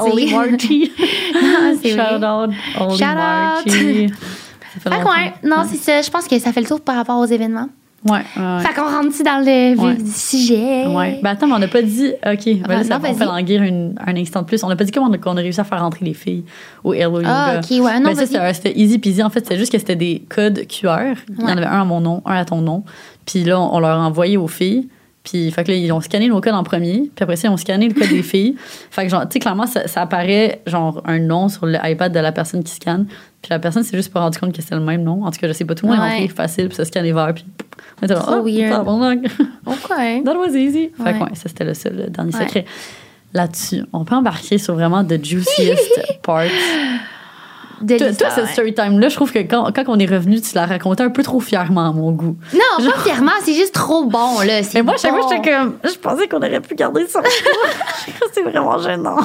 [0.00, 0.92] Oli Marchi.
[1.82, 3.16] Shout out, Oli Shout out.
[3.16, 4.12] Marchi.
[4.80, 4.90] Fait
[5.42, 6.02] non, c'est ça.
[6.02, 7.68] Je pense que ça fait le tour par rapport aux événements.
[8.08, 8.20] Ouais.
[8.62, 9.94] Fait qu'on rentre dans le vif Ouais.
[9.94, 10.86] du sujet?
[10.86, 11.20] Ouais.
[11.22, 12.08] Ben attends, mais on n'a pas dit.
[12.26, 14.62] OK, ben Ah, là, ça va fait languir un instant de plus.
[14.64, 16.44] On n'a pas dit comment on a, réussi à faire rentrer les filles
[16.84, 17.60] au Hello Ah, Yoga.
[17.60, 19.22] ok, ouais, non, Ben, ça, c'était easy peasy.
[19.22, 21.14] En fait, c'était juste que c'était des codes QR.
[21.28, 22.84] Il y en avait un à mon nom, un à ton nom.
[23.24, 24.88] Puis là, on, on leur a envoyé aux filles.
[25.24, 27.10] Puis, fait que là, ils ont scanné nos codes en premier.
[27.14, 28.54] Puis après ça, ils ont scanné le code des filles.
[28.92, 32.20] Fait que, genre, tu sais, clairement, ça, ça apparaît, genre, un nom sur l'iPad de
[32.20, 33.06] la personne qui scanne.
[33.46, 35.24] Puis la personne s'est juste pas rendu compte que c'était le même nom.
[35.24, 37.04] En tout cas, je sais pas, tout le monde est rentré facile, puis ça scanne
[37.04, 37.32] les verres.
[37.32, 37.44] Puis,
[38.02, 38.72] on était là, oh, weird.
[38.72, 39.18] tabarnak.
[39.66, 39.88] OK.
[40.24, 40.90] That was easy.
[41.00, 41.30] Fait que Ouais.
[41.34, 42.64] ça, c'était le seul le dernier secret.
[43.32, 45.92] Là-dessus, on peut embarquer sur vraiment the juiciest
[46.24, 46.42] part.
[47.82, 50.56] De Toi, toi, cette story time-là, je trouve que quand, quand on est revenu, tu
[50.56, 52.36] l'as raconté un peu trop fièrement à mon goût.
[52.52, 54.60] Non, pas fièrement, c'est juste trop bon, là.
[54.74, 55.20] Mais moi, chaque bon.
[55.22, 57.20] fois, j'étais comme, je pensais qu'on aurait pu garder ça.
[58.32, 59.18] c'est vraiment gênant.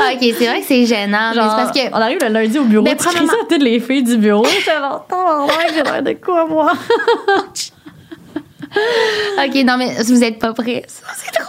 [0.00, 1.88] Ah, OK, c'est vrai que c'est gênant, Genre, parce que...
[1.90, 4.16] on arrive le lundi au bureau, Mais tu cries ça à toutes les filles du
[4.16, 4.44] bureau.
[4.44, 6.72] Là, tabarnak, j'ai l'air de quoi, moi?
[9.38, 10.84] OK, non, mais vous êtes pas prêts.
[10.88, 11.44] Ça, C'est trop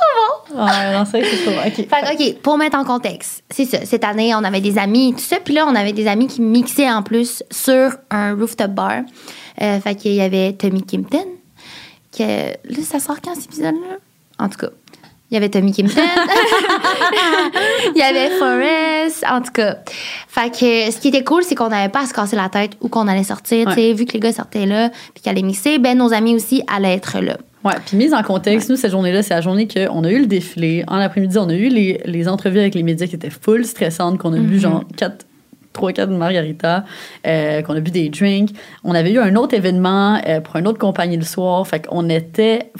[0.54, 0.64] bon.
[0.64, 1.52] Ouais, non, c'est trop.
[1.52, 1.76] OK.
[1.76, 3.84] Fait que, OK, pour mettre en contexte, c'est ça.
[3.84, 5.38] Cette année, on avait des amis, tout ça.
[5.44, 9.02] Puis là, on avait des amis qui mixaient en plus sur un rooftop bar.
[9.62, 11.26] Euh, fait qu'il y avait Tommy Kimpton.
[12.16, 13.98] Que, là, ça sort quand cet épisode-là?
[14.38, 14.70] En tout cas.
[15.32, 16.02] Il y avait Tommy Kimpton.
[17.96, 19.26] Il y avait Forrest.
[19.30, 19.78] En tout cas.
[20.28, 22.74] Fait que ce qui était cool, c'est qu'on n'avait pas à se casser la tête
[22.80, 23.68] où qu'on allait sortir.
[23.70, 26.36] tu sais, Vu que les gars sortaient là, puis qu'ils allaient mixer, ben nos amis
[26.36, 27.38] aussi allaient être là.
[27.64, 30.28] Ouais, puis mise en contexte, nous, cette journée-là, c'est la journée qu'on a eu le
[30.28, 30.84] défilé.
[30.88, 34.20] En après-midi, on a eu les, les entrevues avec les médias qui étaient full stressantes,
[34.20, 35.26] qu'on a bu genre 4,
[35.74, 36.84] 3, 4 margaritas,
[37.26, 38.52] euh, qu'on a bu des drinks.
[38.84, 41.66] On avait eu un autre événement euh, pour une autre compagnie le soir.
[41.68, 42.72] Fait qu'on était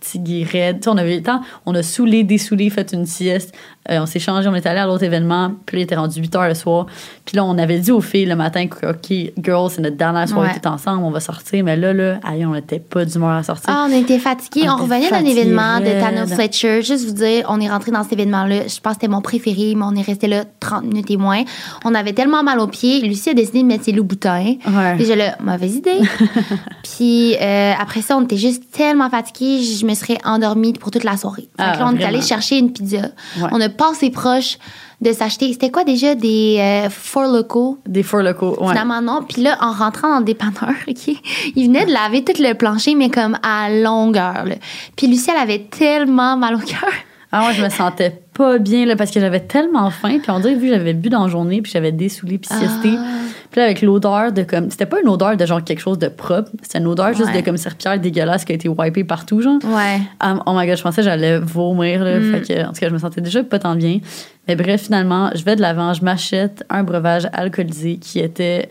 [0.00, 3.54] Tu sais, on avait le temps, on a saoulé, dessoulé, fait une sieste.
[3.90, 5.52] Euh, on s'est changé, on est allé à l'autre événement.
[5.66, 6.86] Puis là, il était rendu 8 heures le soir.
[7.24, 10.28] Puis là, on avait dit aux filles le matin, que, OK, girls, c'est notre dernière
[10.28, 10.54] soirée Ouais.
[10.54, 11.62] toutes ensemble, on va sortir.
[11.64, 13.64] Mais là, là, aïe, on n'était pas d'humeur à sortir.
[13.68, 14.62] Ah, on était fatigués.
[14.68, 16.28] On On, était revenait d'un événement de raide.
[16.34, 16.82] Fletcher.
[16.82, 18.66] Juste vous dire, on est rentré dans cet événement-là.
[18.68, 21.42] Je pense que c'était mon préféré, mais on est resté là 30 minutes et moins.
[21.84, 23.00] On avait tellement mal aux pieds.
[23.02, 24.54] Lucie a décidé de mettre ses loups boutins.
[24.66, 24.96] Ouais.
[24.96, 26.00] Déjà là, mauvaise idée.
[26.82, 31.04] Puis euh, après ça, on était juste tellement fatigués, je me serais endormie pour toute
[31.04, 31.48] la soirée.
[31.58, 33.08] Ah, là, on est allé chercher une pizza.
[33.38, 33.48] Ouais.
[33.52, 34.58] On a passé proche
[35.00, 35.52] de s'acheter.
[35.52, 37.78] C'était quoi déjà des euh, Four Locaux?
[37.86, 38.68] Des four locaux, ouais.
[38.68, 39.22] Finalement, non.
[39.28, 41.08] Puis là, en rentrant dans le dépanneur, OK,
[41.56, 44.44] il venait de laver tout le plancher, mais comme à longueur.
[44.46, 44.54] là.
[44.96, 46.90] Puis Lucie, elle avait tellement mal au cœur.
[47.36, 50.18] Ah, moi, je me sentais pas bien, là, parce que j'avais tellement faim.
[50.22, 52.94] Puis on dirait, vu que j'avais bu dans la journée, puis j'avais dessoulé, puis siesté.
[52.96, 53.04] Ah.
[53.50, 54.70] Puis là, avec l'odeur de comme.
[54.70, 56.50] C'était pas une odeur de genre quelque chose de propre.
[56.62, 57.40] C'était une odeur juste Ouais.
[57.40, 59.58] de comme serpillère dégueulasse qui a été wipée partout, genre.
[59.64, 60.00] Ouais.
[60.20, 62.20] Ah, oh my god, je pensais que j'allais vomir, là.
[62.20, 62.32] Mm.
[62.32, 63.98] Fait que, en tout cas, je me sentais déjà pas tant bien.
[64.46, 68.68] Mais bref, finalement, je vais de l'avant, je m'achète un breuvage alcoolisé qui était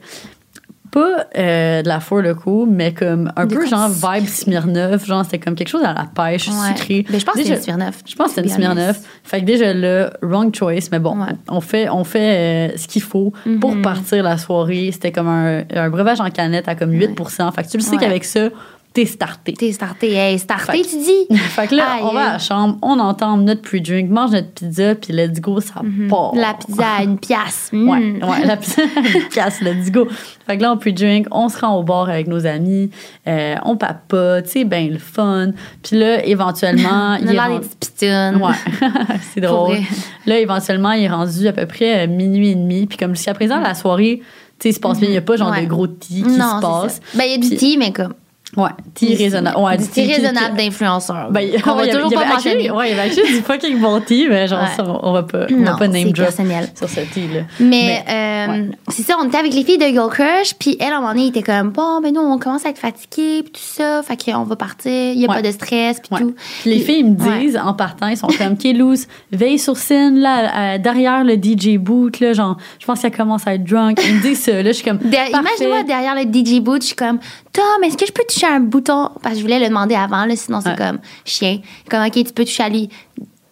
[0.93, 5.39] pas euh, de la four locaux, mais comme un peu genre vibe Smirnoff, genre c'était
[5.39, 6.53] comme quelque chose à la pêche, Ouais.
[6.77, 7.05] sucré.
[7.09, 8.01] Mais je pense que Déjà- c'était une Smirnoff.
[8.05, 8.55] je pense que honest.
[8.55, 8.99] Smirnoff.
[9.23, 11.33] Fait que déjà là, wrong choice, mais bon, Ouais.
[11.49, 13.81] on fait, on fait euh, ce qu'il faut pour Mhm.
[13.81, 14.91] partir la soirée.
[14.93, 17.91] C'était comme un, un breuvage en canette à comme 8% Fait que tu le sais
[17.91, 17.97] Ouais.
[17.97, 18.49] qu'avec ça,
[18.93, 19.53] t'es starté.
[19.53, 20.13] T'es starté.
[20.13, 21.35] Hey, starté, tu dis?
[21.35, 22.01] Fait que là, Aïe.
[22.03, 25.59] on va à la chambre, on entend notre pre-drink, mange notre pizza, puis let's go,
[25.59, 26.33] ça part.
[26.33, 26.39] Mhm.
[26.41, 27.69] La pizza à une pièce.
[27.71, 27.89] Mm.
[27.89, 30.07] Ouais, ouais, la pizza, une pièce, let's go.
[30.45, 32.89] Fait que là, on pre-drink, on se rend au bar avec nos amis,
[33.27, 35.51] euh, on papote, c'est bien le fun.
[35.81, 38.01] Puis là, éventuellement, il est rendu- des petites.
[38.41, 38.89] Ouais,
[39.33, 39.77] c'est drôle.
[40.25, 42.85] Là, éventuellement, il est rendu à peu près euh, minuit et demi.
[42.85, 44.21] Puis comme jusqu'à présent, la soirée,
[44.59, 45.07] tu sais, il se passe bien.
[45.09, 45.63] Il n'y a pas genre Ouais.
[45.63, 47.01] de gros tea qui non, se passe.
[47.15, 48.13] Ben, il y a du tea, mais comme.
[48.55, 49.59] Ouais, tea raisonnable.
[49.59, 51.31] Ouais, du tea raisonnable d'influenceur.
[51.31, 52.69] Ben, qu'on va toujours pas mentionner.
[52.71, 55.45] Ouais, il y avait actually du fucking bon tea, mais genre, ça, on va pas,
[55.51, 56.29] on va pas name drop
[56.75, 57.41] sur ce tea-là.
[57.59, 60.97] Mais, euh, c'est ça, on était avec les filles de Girl Crush, puis elle, à
[60.97, 63.51] un moment donné, il était comme, bon, ben nous, on commence à être fatigués, puis
[63.53, 66.35] tout ça, fait qu'on va partir, il n'y a pas de stress, puis tout.
[66.65, 67.39] Les filles me Ouais.
[67.39, 72.19] disent, en partant, ils sont comme, Kélouz, veille sur scène, là, derrière le DJ boot,
[72.19, 73.99] là, genre, je pense qu'elle commence à être drunk.
[74.05, 74.99] Ils me disent ça, là, je suis comme.
[75.03, 77.19] Imagine-moi derrière le DJ boot, je suis comme,
[77.53, 79.09] Tom, est-ce que je peux toucher un bouton?
[79.21, 80.75] Parce que je voulais le demander avant, là, sinon c'est Ouais.
[80.75, 81.59] comme chien.
[81.89, 82.89] Comme, OK, tu peux toucher à lui.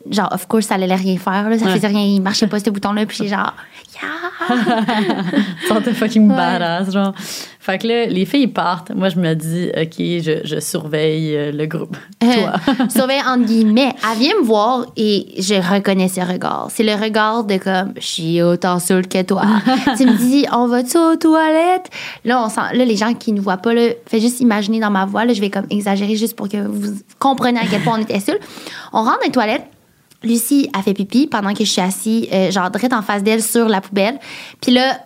[0.09, 1.57] Genre, of course, ça allait rien faire, là.
[1.59, 1.73] Ça Ouais.
[1.73, 3.05] faisait rien, il marchait pas, ce bouton-là.
[3.05, 3.53] Puis j'ai genre,
[3.93, 4.47] yeah!
[5.67, 6.35] Sentais fucking Ouais.
[6.35, 7.13] badass, genre.
[7.59, 8.89] Fait que là, les filles partent.
[8.89, 11.95] Moi, je me dis, OK, je, je surveille euh, le groupe.
[12.19, 12.53] Toi.
[12.89, 13.93] Surveille entre guillemets.
[14.11, 16.69] Elle vient me voir et je reconnais ce regard.
[16.71, 19.43] C'est le regard de comme, je suis autant seule que toi.
[19.97, 21.89] tu me dis, on va-tu aux toilettes?
[22.25, 24.89] Là, on sent, là, les gens qui ne voient pas, là, fais juste imaginer dans
[24.91, 27.97] ma voix, là, je vais comme exagérer juste pour que vous compreniez à quel point
[27.99, 28.39] on était seuls.
[28.91, 29.65] On rentre dans les toilettes.
[30.23, 33.41] Lucie a fait pipi pendant que je suis assise, euh, genre, direct en face d'elle
[33.41, 34.19] sur la poubelle.
[34.61, 34.99] Puis là,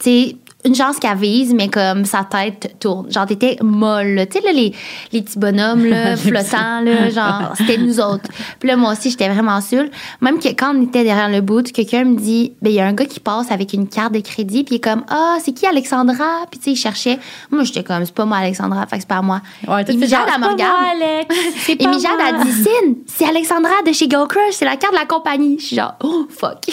[0.00, 3.10] tu sais, une chance qu'elle vise, mais comme sa tête tourne.
[3.12, 4.26] Genre, t'étais molle.
[4.30, 4.74] Tu sais, là, les,
[5.12, 8.28] les petits bonhommes, là, flottants, là, genre, c'était nous autres.
[8.58, 9.88] Puis là, moi aussi, j'étais vraiment seule.
[10.20, 12.86] Même que quand on était derrière le bout, quelqu'un me dit, ben, il y a
[12.86, 15.52] un gars qui passe avec une carte de crédit, puis il est comme, ah, c'est
[15.52, 16.46] qui Alexandra?
[16.50, 17.18] Puis tu sais, il cherchait.
[17.50, 19.40] Moi, j'étais comme, c'est pas moi, Alexandra, fait que c'est pas moi.
[19.66, 20.74] Ouais, Et Mijade, elle me regarde.
[20.92, 21.68] Alex.
[21.68, 24.98] Et Mijade a dit, Cine, c'est Alexandra de chez Go Crush, c'est la carte de
[24.98, 25.56] la compagnie.
[25.60, 26.66] Je suis genre, oh, fuck.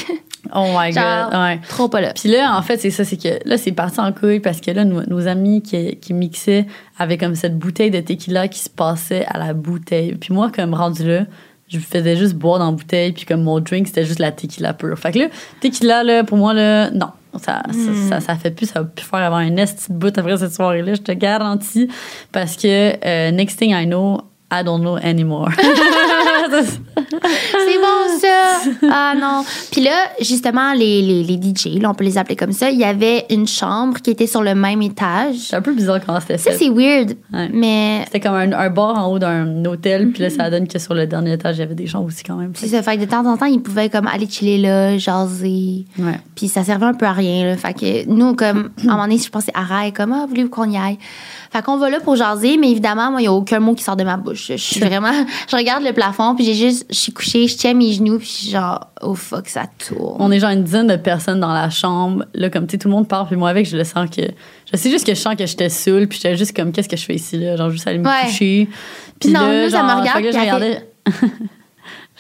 [0.54, 1.60] Oh my Genre, God, ouais.
[1.68, 2.14] trop pas là.
[2.14, 4.72] Puis là, en fait, c'est ça, c'est que là, c'est parti en couille parce que
[4.72, 6.66] là, nos, nos amis qui, qui mixaient
[6.98, 10.16] avaient comme cette bouteille de tequila qui se passait à la bouteille.
[10.16, 11.26] Puis moi, comme rendu là,
[11.68, 14.74] je faisais juste boire dans la bouteille, puis comme mon drink, c'était juste la tequila
[14.74, 14.98] pure.
[14.98, 15.26] Fait que là,
[15.62, 17.10] tequila, là, pour moi, là, non.
[17.41, 20.38] Ça, ça, ça, ça fait plus, ça va plus faire avant un esti bout après
[20.38, 21.89] cette soirée-là, je te garantis.
[22.32, 25.50] Parce que euh, next thing I know, I don't know anymore.
[27.28, 28.89] C'est bon, ça!
[28.91, 29.43] Ah non.
[29.71, 32.80] Puis là, justement, les, les, les DJ, là, on peut les appeler comme ça, il
[32.80, 35.36] y avait une chambre qui était sur le même étage.
[35.49, 36.57] c'est un peu bizarre comment c'était Ça, fait.
[36.57, 37.15] c'est weird.
[37.34, 37.49] Ouais.
[37.53, 40.80] Mais C'était comme un, un bar en haut d'un hôtel, puis là, ça donne que
[40.80, 42.51] sur le dernier étage, il y avait des gens aussi quand même.
[42.55, 42.82] c'est ça.
[42.82, 45.86] Fait que de temps en temps, ils pouvaient comme aller chiller là, jaser.
[45.99, 46.19] Ouais.
[46.36, 47.45] Puis ça servait un peu à rien.
[47.45, 47.57] Là.
[47.57, 50.49] Fait que nous, comme, à un moment donné, je pensais à Rai, comme, ah, voulez-vous
[50.49, 50.97] qu'on y aille?
[51.51, 53.84] Fait qu'on va là pour jaser, mais évidemment, moi, il n'y a aucun mot qui
[53.84, 54.47] sort de ma bouche.
[54.49, 55.13] Je suis vraiment.
[55.49, 56.86] Je regarde le plafond, puis j'ai juste.
[56.89, 60.18] Je suis couchée, je tiens mes genoux, puis je suis genre, oh fuck, ça tourne.
[60.20, 62.26] On est genre une dizaine de personnes dans la chambre.
[62.36, 64.22] Là, comme, tu sais, tout le monde part, puis moi, avec, je le sens que.
[64.72, 66.97] Je sais juste que je sens que j'étais saoule, puis j'étais juste comme, qu'est-ce que
[66.97, 67.55] je fais ici, là?
[67.55, 68.26] Genre, juste aller me Ouais.
[68.26, 68.70] coucher.
[69.20, 70.89] Puis Non, là, nous, ça genre, me regarde, puis regardais.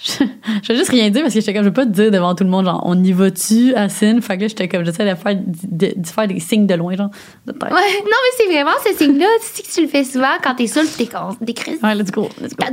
[0.63, 2.35] je, vais juste rien dire parce que j'étais comme, je vais pas te dire devant
[2.35, 4.21] tout le monde, genre, on y va-tu, Assine?
[4.21, 6.95] Fait que là, j'étais comme, j'essaie de faire, de, de faire des signes de loin,
[6.95, 7.09] genre,
[7.47, 7.63] de tête.
[7.63, 9.25] Ouais, non, mais c'est vraiment ce signe-là.
[9.41, 11.79] Tu sais que tu le fais souvent quand t'es puis t'es con, des crises.
[11.81, 12.65] Ouais, let's go, let's go.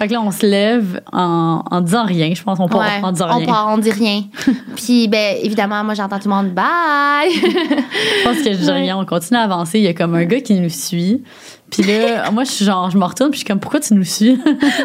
[0.00, 2.32] Fait que là, on se lève en, en disant rien.
[2.32, 3.46] Je pense qu'on part Ouais, en disant on rien.
[3.46, 4.22] part, on dit rien.
[4.76, 7.30] puis, ben, évidemment, moi, j'entends tout le monde, bye!
[7.30, 8.96] Je pense que je dis rien.
[8.96, 9.78] On continue à avancer.
[9.78, 11.22] Il y a comme un gars qui nous suit.
[11.70, 13.94] Puis là, moi, je suis genre, je me retourne, puis je suis comme, pourquoi tu
[13.94, 14.36] nous suis?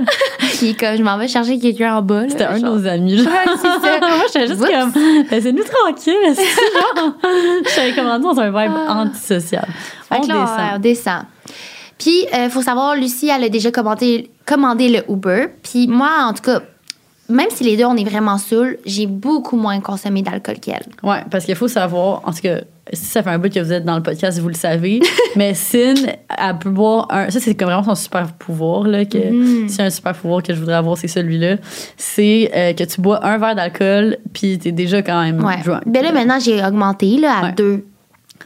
[0.59, 2.23] puis, comme, je m'en vais chercher quelqu'un en bas.
[2.29, 3.17] C'était un de nos amis.
[3.17, 3.27] genre.
[3.33, 3.99] Ouais, c'est ça.
[3.99, 4.69] moi, j'étais juste Oups.
[4.69, 4.93] comme,
[5.31, 6.13] laissez-nous tranquille.
[6.36, 6.43] c'est
[7.01, 7.13] genre.
[7.75, 9.67] J'avais commandé dans un vibe antisocial.
[10.09, 10.69] Fait On là, descend.
[10.75, 11.23] on descend.
[11.97, 15.47] Puis, il faut savoir, Lucie, elle a déjà commandé, commandé le Uber.
[15.63, 16.59] Puis moi, en tout cas,
[17.29, 20.86] même si les deux, on est vraiment saouls, j'ai beaucoup moins consommé d'alcool qu'elle.
[21.01, 22.59] Ouais, parce qu'il faut savoir, en tout cas,
[22.93, 24.99] si ça fait un bout que vous êtes dans le podcast, vous le savez,
[25.36, 25.95] mais Sin,
[26.29, 27.29] elle peut boire un.
[27.29, 29.05] Ça, c'est vraiment son super pouvoir, là.
[29.05, 29.69] Que, Mhm.
[29.69, 31.55] Si un super pouvoir que je voudrais avoir, c'est celui-là.
[31.97, 35.61] C'est euh, que tu bois un verre d'alcool, puis t'es déjà quand même Ouais.
[35.63, 35.81] drunk.
[35.88, 37.51] Ben là, maintenant, j'ai augmenté là, à Ouais.
[37.53, 37.86] deux,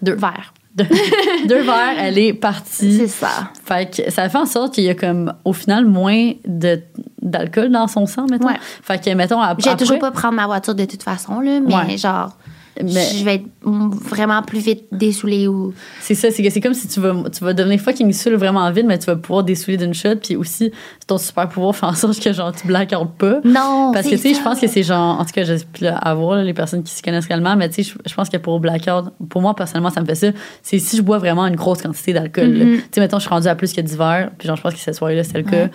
[0.01, 0.15] Deux.
[0.15, 0.53] verres.
[0.75, 0.85] Deux,
[1.63, 2.95] verres, elle est partie.
[2.97, 3.51] C'est ça.
[3.65, 6.79] Fait que ça fait en sorte qu'il y a comme, au final, moins de,
[7.21, 8.47] d'alcool dans son sang, mettons.
[8.47, 8.53] Ouais.
[8.83, 11.59] Fait que, mettons, ap- J'ai après, toujours pas prendre ma voiture de toute façon, là,
[11.59, 11.97] mais Ouais.
[11.97, 12.37] genre,
[12.83, 15.73] Mais- je vais être vraiment plus vite dessoulée ou.
[16.01, 18.69] C'est ça, c'est que c'est comme si tu vas, tu vas devenir fucking saoul vraiment
[18.71, 20.71] vite, mais tu vas pouvoir dessouler d'une shot, puis aussi
[21.07, 23.41] ton super pouvoir fait en sorte que genre tu blackouts pas.
[23.43, 25.55] Non, Parce que tu sais, je pense que c'est genre, en tout cas, je
[25.87, 28.37] à voir là, les personnes qui se connaissent réellement, mais tu sais, je, pense que
[28.37, 30.27] pour blackout, pour moi personnellement, ça me fait ça.
[30.61, 32.49] C'est si je bois vraiment une grosse quantité d'alcool.
[32.49, 32.77] Mhm.
[32.77, 34.73] Tu sais, mettons, je suis rendue à plus que 10 verres, puis genre, je pense
[34.73, 35.69] que cette soirée-là, c'était le cas.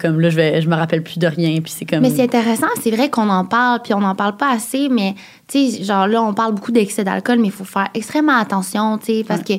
[0.00, 2.00] Comme là, je, vais, je me rappelle plus de rien, puis c'est comme.
[2.00, 5.14] Mais c'est intéressant, c'est vrai qu'on en parle, puis on n'en parle pas assez, mais
[5.46, 8.98] tu sais, genre là, on parle beaucoup d'excès d'alcool, mais il faut faire extrêmement attention,
[8.98, 9.54] tu sais, parce que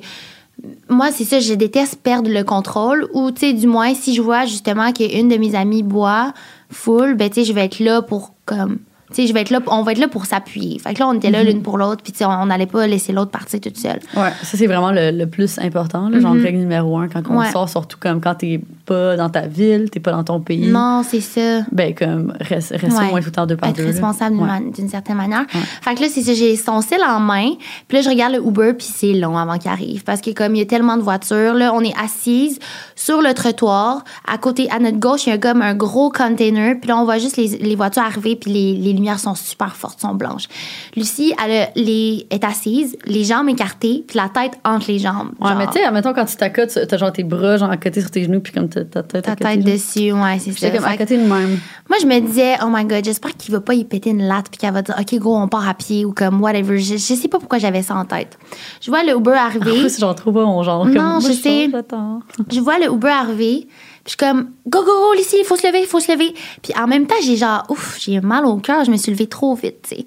[0.90, 4.22] moi, c'est ça, je déteste perdre le contrôle, ou tu sais, du moins, si je
[4.22, 6.34] vois justement qu'une de mes amies boit
[6.70, 8.80] full, ben tu sais, je vais être là pour comme.
[9.12, 10.78] Tu sais, je vais être là, on va être là pour s'appuyer.
[10.80, 13.32] Fait que là, on était là l'une pour l'autre, puis on n'allait pas laisser l'autre
[13.32, 14.00] partir toute seule.
[14.16, 16.44] Ouais, ça c'est vraiment le, le plus important, là, genre Mhm.
[16.44, 17.52] règle numéro un quand on Ouais.
[17.52, 20.68] sort, surtout comme quand t'es pas dans ta ville, t'es pas dans ton pays.
[20.70, 21.62] Non, c'est ça.
[21.72, 23.06] Ben, comme, reste, reste Ouais.
[23.08, 23.86] au moins tout le temps deux par être deux.
[23.86, 24.48] responsable d'une Ouais.
[24.48, 25.46] man- d'une certaine manière.
[25.82, 27.52] Fait que là, c'est ça, j'ai son cell en main.
[27.88, 30.04] Puis là, je regarde le Uber, puis c'est long avant qu'il arrive.
[30.04, 32.60] Parce que comme il y a tellement de voitures, là, on est assise
[32.96, 34.04] sur le trottoir.
[34.28, 36.76] À côté, à notre gauche, il y a comme un gros container.
[36.80, 39.76] Puis là, on voit juste les, les voitures arriver, puis les, les lumières sont super
[39.76, 40.48] fortes, sont blanches.
[40.96, 45.32] Lucie, elle a les, est assise, les jambes écartées, puis la tête entre les jambes.
[45.40, 47.78] Ouais, genre, mais tu sais, admettons, quand tu t'accotes, t'as genre tes bras, genre à
[47.78, 50.70] côté sur tes genoux, puis comme ta ta tête ta tête dessus, ouais, c'est ça.
[50.70, 51.60] Comme à côté de même.
[51.90, 54.50] Moi, je me disais, oh my god, j'espère qu'il va pas y péter une latte
[54.50, 56.78] puis qu'elle va dire, OK, gros, on part à pied ou comme whatever.
[56.78, 58.38] Je, je sais pas pourquoi j'avais ça en tête.
[58.82, 59.72] Je vois le Uber En arriver.
[59.82, 60.86] plus, genre trop pas mon genre.
[60.86, 61.70] Non, comme, moi, je sais.
[62.52, 63.68] je vois le Uber arriver.
[64.10, 66.34] Je suis comme, go, go, go, ici, il faut se lever, il faut se lever.
[66.64, 69.28] Puis en même temps, j'ai genre, ouf, j'ai mal au cœur, je me suis levée
[69.28, 70.06] trop vite, tu sais.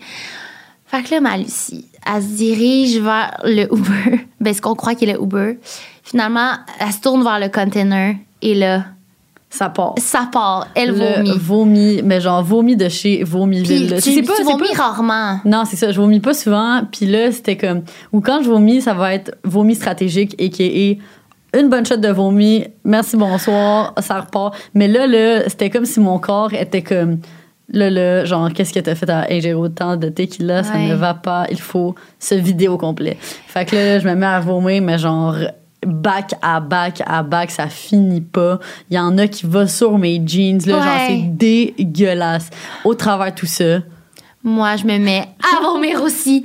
[0.86, 4.26] Fait que là, ma Lucie, elle se dirige vers le Uber.
[4.40, 5.58] Ben, ce qu'on croit qu'il est le Uber.
[6.02, 6.50] Finalement,
[6.80, 8.16] elle se tourne vers le container.
[8.42, 8.86] Et là,
[9.50, 9.94] Ça part.
[9.98, 10.66] ça part.
[10.74, 11.38] Elle Le vomit.
[11.38, 13.94] vomi, mais genre vomi de chez Vomiville.
[13.94, 15.38] Tu, C'est tu pas- vomis pas- rarement.
[15.44, 15.92] Non, c'est ça.
[15.92, 16.82] Je vomis pas souvent.
[16.90, 17.82] Puis là, c'était comme.
[18.12, 21.00] Ou quand je vomis, ça va être vomi stratégique, a.k.a.
[21.58, 22.64] une bonne shot de vomi.
[22.84, 23.94] Merci, bonsoir.
[24.00, 24.54] Ça repart.
[24.74, 27.18] Mais là, là, c'était comme si mon corps était comme.
[27.74, 30.62] Là, là, genre, qu'est-ce que t'as fait à ingérer autant de tequila?
[30.62, 30.88] Ça Ouais.
[30.88, 31.46] ne va pas.
[31.50, 33.16] Il faut se vider au complet.
[33.20, 35.36] Fait que là, je me mets à vomir, mais genre,
[35.86, 38.58] back à back à back, ça finit pas.
[38.90, 41.22] Il y en a qui va sur mes jeans, là, genre, c'est
[41.76, 42.50] dégueulasse.
[42.84, 43.78] Au travers de tout ça.
[44.44, 46.44] Moi, je me mets à vomir aussi.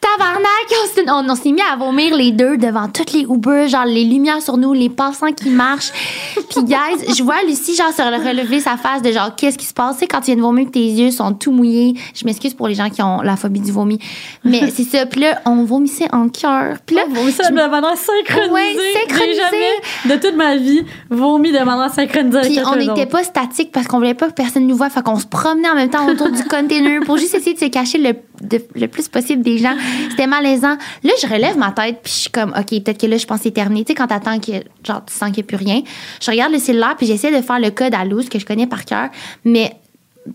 [0.00, 0.42] Tabarnak!
[0.82, 3.84] On s'est- On, on s'est mis à vomir les deux devant toutes les Uber, genre
[3.84, 5.92] les lumières sur nous, les passants qui marchent.
[6.34, 9.74] Puis, guys, je vois Lucie, genre, se relever sa face de genre, qu'est-ce qui se
[9.74, 9.98] passe?
[10.10, 11.94] Quand tu viens de vomir, que tes yeux sont tout mouillés.
[12.14, 13.98] Je m'excuse pour les gens qui ont la phobie du vomi.
[14.44, 15.06] Mais c'est ça.
[15.06, 16.76] Puis là, on vomissait en cœur.
[16.84, 18.50] Puis là, vomi ça de manière synchronisée.
[18.50, 18.72] Ouais,
[19.08, 19.32] synchronisée.
[19.34, 22.40] J'ai jamais, de toute ma vie, vomi de manière synchronisée.
[22.40, 24.90] Puis on n'était pas statique parce qu'on voulait pas que personne nous voie.
[24.90, 27.66] Fait qu'on se promenait en même temps autour du container pour juste essayer de se
[27.66, 29.74] cacher le, de- le plus possible des gens.
[30.10, 30.76] C'était malaisant.
[31.02, 33.38] Là, je relève ma tête puis je suis comme, OK, peut-être que là, je pense
[33.38, 33.84] que c'est terminé.
[33.84, 34.52] Tu sais, quand t'attends que,
[34.84, 35.82] genre, tu sens qu'il n'y a plus rien.
[36.20, 38.66] Je regarde le cellulaire puis j'essaie de faire le code à loose que je connais
[38.66, 39.08] par cœur.
[39.44, 39.72] Mais,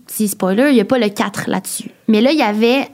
[0.06, 1.90] petit spoiler, il n'y a pas le 4 là-dessus.
[2.08, 2.88] Mais là, il y avait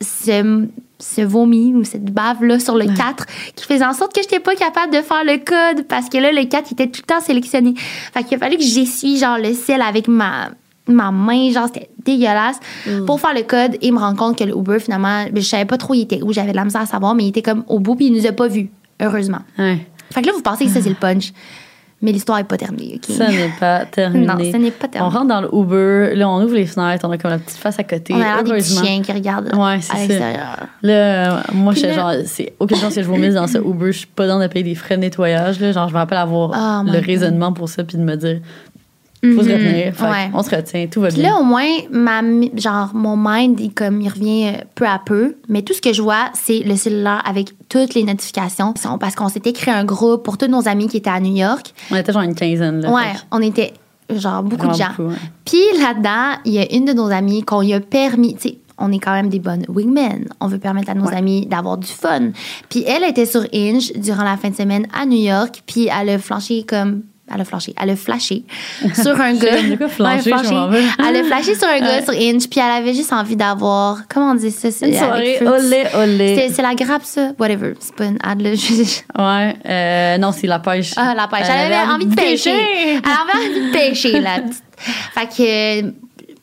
[0.00, 0.66] ce,
[0.98, 3.26] ce vomi ou cette bave-là sur le 4
[3.56, 6.18] qui faisait en sorte que je n'étais pas capable de faire le code parce que
[6.18, 7.74] là, le 4 il était tout le temps sélectionné.
[8.12, 10.50] Fait qu'il a fallu que j'essuie genre le sel avec ma,
[10.86, 12.60] ma main, genre c'était dégueulasse
[13.06, 15.64] pour faire le code et me rendre compte que le Uber finalement, ben, je savais
[15.64, 17.64] pas trop il était où, j'avais de la misère à savoir, mais il était comme
[17.68, 18.70] au bout puis il nous a pas vus,
[19.00, 19.40] heureusement.
[19.58, 19.78] Ouais.
[20.12, 21.32] Fait que là, vous pensez que ça c'est le punch.
[22.02, 23.00] Mais l'histoire est pas terminée?
[23.08, 24.26] Ça n'est pas terminé.
[24.26, 25.16] Non, ça n'est pas On terminé.
[25.16, 27.78] rentre dans le Uber, là, on ouvre les fenêtres, on a comme la petite face
[27.78, 28.12] à côté.
[28.12, 30.00] On a des chiens qui regardent Ouais, c'est à ça.
[30.00, 30.66] l'extérieur.
[30.82, 33.90] Là, moi, là- genre, c'est aucune chance que je vomisse dans ce Uber.
[33.92, 35.58] Je suis pas dans de payer des frais de nettoyage.
[35.60, 35.72] Là.
[35.72, 37.00] Genre, je me rappelle avoir Oh le God.
[37.06, 38.40] raisonnement pour ça, puis de me dire,
[39.32, 39.54] faut se Mhm.
[39.54, 39.94] retenir.
[40.02, 40.30] Ouais.
[40.34, 41.30] on se retient, tout va Puis bien.
[41.30, 42.20] là, au moins, ma,
[42.56, 45.36] genre, mon mind, il, comme, il revient euh, peu à peu.
[45.48, 48.74] Mais tout ce que je vois, c'est le cellulaire avec toutes les notifications.
[49.00, 51.72] Parce qu'on s'était créé un groupe pour tous nos amis qui étaient à New York.
[51.90, 52.80] On était genre une quinzaine.
[52.80, 53.72] Là, Ouais, on était,
[54.14, 54.88] genre, beaucoup de gens.
[54.96, 55.16] beaucoup, ouais.
[55.44, 58.58] Puis là-dedans, il y a une de nos amies qu'on lui a permis, tu sais,
[58.76, 60.26] on est quand même des bonnes wingmen.
[60.40, 61.14] On veut permettre à nos Ouais.
[61.16, 62.30] amis d'avoir du fun.
[62.68, 66.10] Puis elle était sur Inge durant la fin de semaine à New York, puis elle
[66.10, 67.02] a flanché comme.
[67.32, 67.74] Elle a flashé.
[67.78, 68.44] Elle a flashé
[68.94, 69.56] sur un gars.
[69.56, 70.18] Ouais,
[70.68, 70.84] vais.
[70.98, 74.02] Elle a flashé sur un gars sur Inge, puis elle avait juste envie d'avoir.
[74.08, 74.68] Comment on dit ça?
[74.86, 76.50] Une soirée, olé, olé.
[76.52, 77.32] C'est la grappe, ça?
[77.38, 77.74] Whatever.
[77.80, 78.50] C'est pas une ad, là.
[79.16, 80.92] Ouais, euh, non, c'est la pêche.
[80.96, 81.46] Ah, la pêche.
[81.48, 82.50] Elle, avait envie de pêcher.
[82.50, 84.62] Elle avait envie de pêcher, la petite.
[85.14, 85.92] Fait que,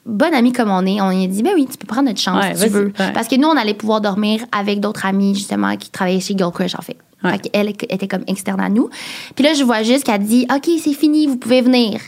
[0.05, 2.19] bonne amie comme on est, on lui a dit, ben oui, tu peux prendre notre
[2.19, 2.93] chance Ouais, si tu veux.
[2.97, 3.11] ouais.
[3.13, 6.51] Parce que nous, on allait pouvoir dormir avec d'autres amis, justement, qui travaillaient chez Girl
[6.51, 6.97] Crush, en fait.
[7.24, 7.32] Ouais.
[7.32, 8.89] Fait qu'elle était comme externe à nous.
[9.36, 11.99] Puis là, je vois juste qu'elle dit, OK, c'est fini, vous pouvez venir.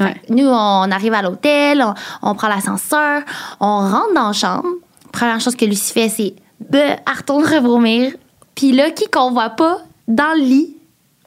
[0.00, 0.14] Ouais.
[0.28, 1.94] Nous, on arrive à l'hôtel, on,
[2.30, 3.22] on prend l'ascenseur,
[3.60, 4.68] on rentre dans la chambre.
[5.12, 8.12] Première chose que Lucie fait, c'est de elle retourne revomir.
[8.54, 10.74] Puis là, qui qu'on voit pas dans le lit?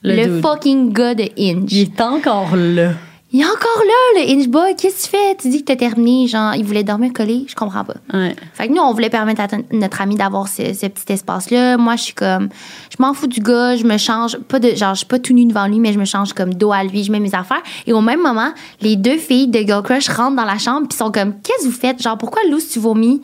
[0.03, 1.71] Le fucking gars de Inge.
[1.71, 2.93] Il est encore là.
[3.33, 4.75] Il est encore là, le Inge boy.
[4.75, 5.35] Qu'est-ce que tu fais?
[5.37, 6.27] Tu dis que t'as terminé.
[6.27, 7.45] Genre, il voulait dormir collé.
[7.47, 7.93] Je comprends pas.
[8.13, 8.35] Ouais.
[8.53, 11.77] Fait que nous, on voulait permettre à notre ami d'avoir ce, ce petit espace-là.
[11.77, 12.49] Moi, je suis comme,
[12.89, 15.33] je m'en fous du gars, je me change, pas de, genre, je suis pas tout
[15.33, 17.63] nue devant lui, mais je me change comme dos à lui, je mets mes affaires.
[17.87, 18.51] Et au même moment,
[18.81, 21.69] les deux filles de Girl Crush rentrent dans la chambre puis sont comme, qu'est-ce que
[21.69, 22.01] vous faites?
[22.01, 23.21] Genre, pourquoi Lou, tu vomis?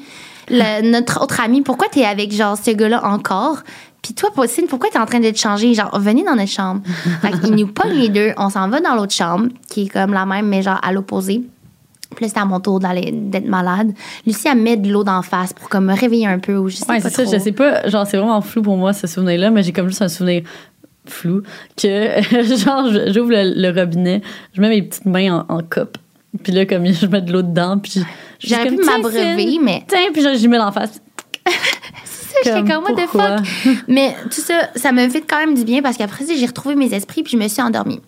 [0.50, 3.58] Le- notre autre ami, pourquoi t'es avec, genre, ce gars-là encore?
[4.08, 5.74] Puis toi, Pauline, pourquoi t'es en train de te changer?
[5.74, 6.82] Genre, venez dans notre chambre.
[7.22, 10.14] fait qu'ils nous pognent les deux, on s'en va dans l'autre chambre, qui est comme
[10.14, 11.42] la même, mais genre à l'opposé.
[12.16, 13.92] Puis là, c'était à mon tour d'être malade.
[14.26, 16.78] Lucie, elle met de l'eau d'en face pour comme me réveiller un peu ou je
[16.78, 17.86] sais Ouais, pas c'est ça, je sais pas.
[17.90, 20.44] Genre, c'est vraiment flou pour moi, ce souvenir-là, mais j'ai comme juste un souvenir
[21.06, 21.42] flou
[21.76, 22.22] que,
[22.56, 24.22] genre, je- j'ouvre le, le robinet,
[24.54, 25.98] je mets mes petites mains en, en coupe,
[26.44, 27.92] puis là, comme je mets de l'eau dedans, puis
[28.40, 31.02] je J'aurais pu m'abreuver, mais Tiens, puis genre, j'y mets l'en face.
[32.44, 33.76] J'étais comme, what the fuck?
[33.88, 36.76] mais tout ça, ça me fait quand même du bien parce qu'après ça, j'ai retrouvé
[36.76, 38.02] mes esprits puis je me suis endormie.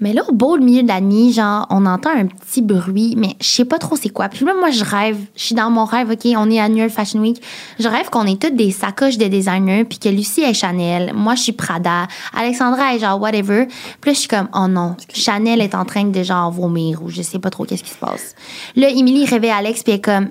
[0.00, 3.34] Mais là, au beau milieu de la nuit, genre, on entend un petit bruit, mais
[3.40, 4.28] je sais pas trop c'est quoi.
[4.28, 5.18] Puis là, moi, je rêve.
[5.34, 7.42] Je suis dans mon rêve, OK, on est Annual Fashion Week.
[7.80, 11.34] Je rêve qu'on est toutes des sacoches de designers, puis que Lucie est Chanel, moi,
[11.34, 13.66] je suis Prada, Alexandra est genre whatever.
[14.00, 17.08] Puis là, je suis comme, oh non, Chanel est en train de genre vomir, ou
[17.08, 18.36] je sais pas trop qu'est-ce qui se passe.
[18.76, 20.28] Là, Émilie réveille Alex, puis elle est comme,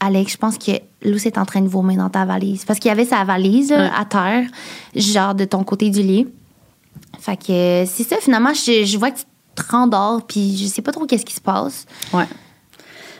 [0.00, 0.72] Alex, je pense que
[1.02, 2.64] Lucie est en train de vomir dans ta valise.
[2.64, 4.46] Parce qu'il y avait sa valise là, à terre,
[4.94, 6.26] genre de ton côté du lit.
[7.18, 9.24] Fait que euh, c'est ça, finalement, je, je vois que tu
[9.54, 11.86] te rendors, puis je sais pas trop qu'est-ce qui se passe.
[12.12, 12.26] Ouais.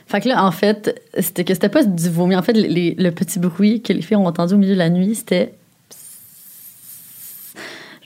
[0.06, 2.36] Fait que là, en fait, c'était que c'était pas du vomi.
[2.36, 4.78] En fait, les- les- le petit bruit que les filles ont entendu au milieu de
[4.78, 5.54] la nuit, c'était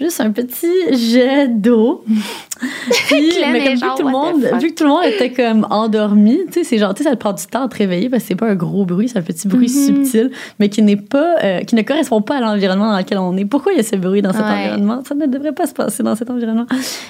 [0.01, 2.05] juste un petit jet d'eau.
[3.09, 5.05] Puis, Clem mais comme vu genre, que, tout le monde, vu que tout le monde
[5.05, 7.77] était comme endormi, tu sais, c'est genre, tu sais, ça prend du temps à te
[7.79, 10.05] réveiller parce que c'est pas un gros bruit, c'est un petit bruit Mhm.
[10.05, 13.37] subtil, mais qui n'est pas, euh, qui ne correspond pas à l'environnement dans lequel on
[13.37, 13.45] est.
[13.45, 14.49] Pourquoi il y a ce bruit dans cet Ouais.
[14.51, 15.03] environnement?
[15.07, 16.67] Ça ne devrait pas se passer dans cet environnement.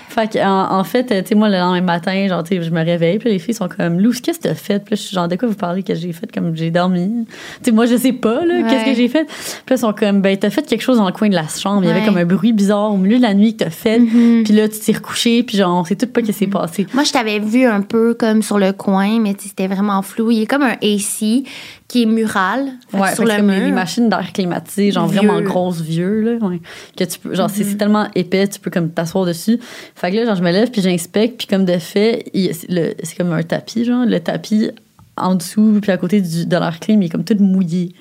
[0.08, 2.70] Fait que, en, en fait, tu sais, moi, le lendemain matin, genre, tu sais, je
[2.70, 4.78] me réveille, puis les filles sont comme, Lou, qu'est-ce que t'as fait?
[4.84, 6.30] Puis là, je suis genre, de quoi vous parlez que j'ai fait?
[6.32, 7.26] Comme j'ai dormi?
[7.28, 9.24] Tu sais, moi, je sais pas, là, qu'est-ce que j'ai fait?
[9.26, 11.82] Puis là, sont comme, ben, t'as fait quelque chose dans le coin de la chambre.
[11.82, 12.06] Il y avait Ouais.
[12.06, 13.98] comme un bruit bizarre au milieu de la nuit que t'as fait.
[13.98, 14.42] Mhm.
[14.44, 16.86] Puis là, tu t'es recouché, puis genre, on sait tout pas qu'est-ce qui s'est passé.
[16.94, 20.30] Moi, je t'avais vu un peu comme sur le coin, mais c'était vraiment flou.
[20.30, 21.44] Il y a comme un AC
[21.88, 23.66] qui est mural Ouais, sur le comme les, mur.
[23.66, 25.20] les machines d'air climatisé, genre Vieux.
[25.20, 26.46] vraiment grosses, vieux, là.
[26.46, 26.60] ouais.
[26.96, 27.70] Que tu peux, genre, c'est- Mhm.
[27.70, 29.58] c'est tellement épais, tu peux comme t'asseoir dessus.
[29.94, 33.32] Fait que là, genre, je me lève, puis j'inspecte, puis comme de fait, c'est comme
[33.32, 34.04] un tapis, genre.
[34.06, 34.70] Le tapis
[35.16, 37.92] en dessous, puis à côté du, de l'air clim, il est comme tout mouillé.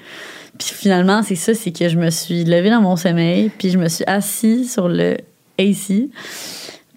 [0.57, 3.77] Puis finalement, c'est ça, c'est que je me suis levée dans mon sommeil, puis je
[3.77, 5.17] me suis assise sur le
[5.57, 6.09] AC,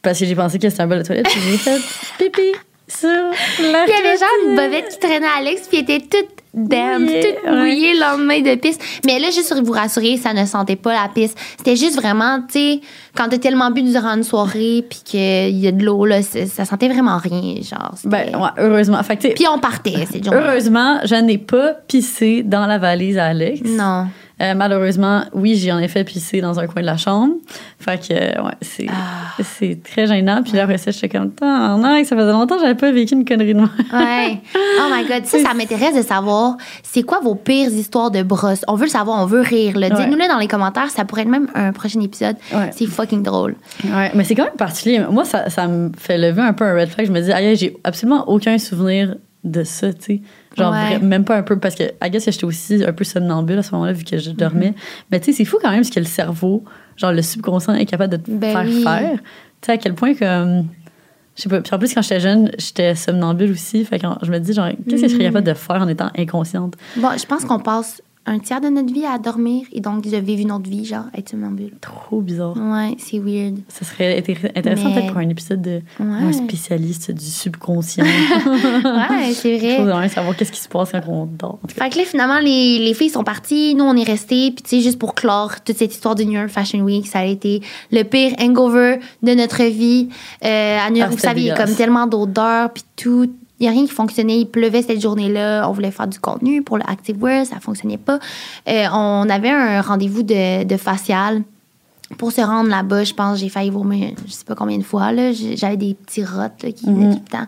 [0.03, 1.80] parce que j'ai pensé que c'était un bol de toilette, puis j'ai fait
[2.18, 2.53] pipi
[2.88, 5.94] sur la Puis il y avait genre une bobette qui traînait à Alex, puis elle
[5.94, 7.57] était toute damp, Mouillée, toute ouais.
[7.59, 8.82] mouillée le lendemain de piste.
[9.07, 11.38] Mais là, juste pour vous rassurer, ça ne sentait pas la piste.
[11.57, 12.80] C'était juste vraiment, tu sais,
[13.16, 16.44] quand t'as tellement bu durant une soirée, puis qu'il y a de l'eau, là, c'est-
[16.46, 17.94] ça sentait vraiment rien, genre.
[18.05, 19.03] Ben, ouais, heureusement.
[19.03, 20.30] Fait que, Puis on partait journée.
[20.44, 23.62] Heureusement, je n'ai pas pissé dans la valise à Alex.
[23.64, 24.09] Non.
[24.41, 27.35] Euh, malheureusement, oui, j'y en ai fait pisser dans un coin de la chambre.
[27.78, 29.41] Fait que, euh, ouais, c'est, Ah.
[29.43, 30.43] c'est très gênant.
[30.43, 33.14] Puis là, après ça, j'étais comme, ah, non, ça faisait longtemps que j'avais pas vécu
[33.14, 33.70] une connerie de moi.
[33.93, 34.41] Ouais.
[34.80, 35.26] Oh my God.
[35.26, 38.64] Ça, ça m'intéresse de savoir, c'est quoi vos pires histoires de brosse?
[38.68, 39.78] On veut le savoir, on veut rire.
[39.78, 39.89] là.
[39.89, 39.95] Ouais.
[39.97, 40.91] Dites-nous-le dans les commentaires.
[40.91, 42.37] Ça pourrait être même un prochain épisode.
[42.53, 42.70] Ouais.
[42.72, 43.55] C'est fucking drôle.
[43.85, 45.01] Ouais, mais c'est quand même particulier.
[45.11, 47.07] Moi, ça, ça me fait lever un peu un red flag.
[47.07, 49.14] Je me dis, aïe, j'ai absolument aucun souvenir
[49.45, 50.20] de ça, tu sais.
[50.57, 50.98] Genre, Ouais.
[50.98, 53.62] même pas un peu, parce que, I guess que j'étais aussi un peu somnambule à
[53.62, 54.70] ce moment-là, vu que je dormais.
[54.70, 55.07] Mm-hmm.
[55.11, 56.62] Mais tu sais, c'est fou quand même ce que le cerveau,
[56.96, 58.82] genre le subconscient est capable de te Ben faire oui.
[58.82, 59.18] faire.
[59.18, 60.66] Tu sais, à quel point comme.
[61.36, 61.61] Je sais pas.
[61.62, 63.84] Puis en plus, quand j'étais jeune, j'étais somnambule aussi.
[63.86, 65.32] Fait que je me dis, genre, qu'est-ce que je serais Mm.
[65.32, 66.74] capable de faire en étant inconsciente?
[66.96, 70.16] Bon, je pense qu'on passe un tiers de notre vie à dormir et donc de
[70.16, 71.72] vivre une autre vie, genre être somnambule.
[71.80, 72.54] Trop bizarre.
[72.56, 73.58] Ouais, c'est weird.
[73.68, 78.04] Ça serait intér- intéressant Mais- peut-être pour un épisode de un spécialiste du subconscient.
[78.84, 79.78] ouais, c'est vrai.
[79.84, 81.58] de même, savoir qu'est-ce qui se passe quand on dort.
[81.68, 84.52] Fait que là, finalement, les, les filles sont parties, nous, on est restés.
[84.52, 87.20] Puis, tu sais, juste pour clore toute cette histoire du New York Fashion Week, ça
[87.20, 87.60] a été
[87.90, 90.08] le pire hangover de notre vie.
[90.44, 93.30] Euh, à New York, Ah, vous savez, il y a comme tellement d'odeurs, puis tout.
[93.62, 94.40] Il n'y a rien qui fonctionnait.
[94.40, 95.68] Il pleuvait cette journée-là.
[95.68, 97.46] On voulait faire du contenu pour le Activewear.
[97.46, 98.18] Ça fonctionnait pas.
[98.68, 101.42] Euh, on avait un rendez-vous de, de facial.
[102.18, 105.12] Pour se rendre là-bas, je pense j'ai failli vomir je sais pas combien de fois.
[105.12, 105.30] là.
[105.32, 107.14] J'avais des petits rottes là, qui venaient Mhm.
[107.14, 107.46] tout le temps.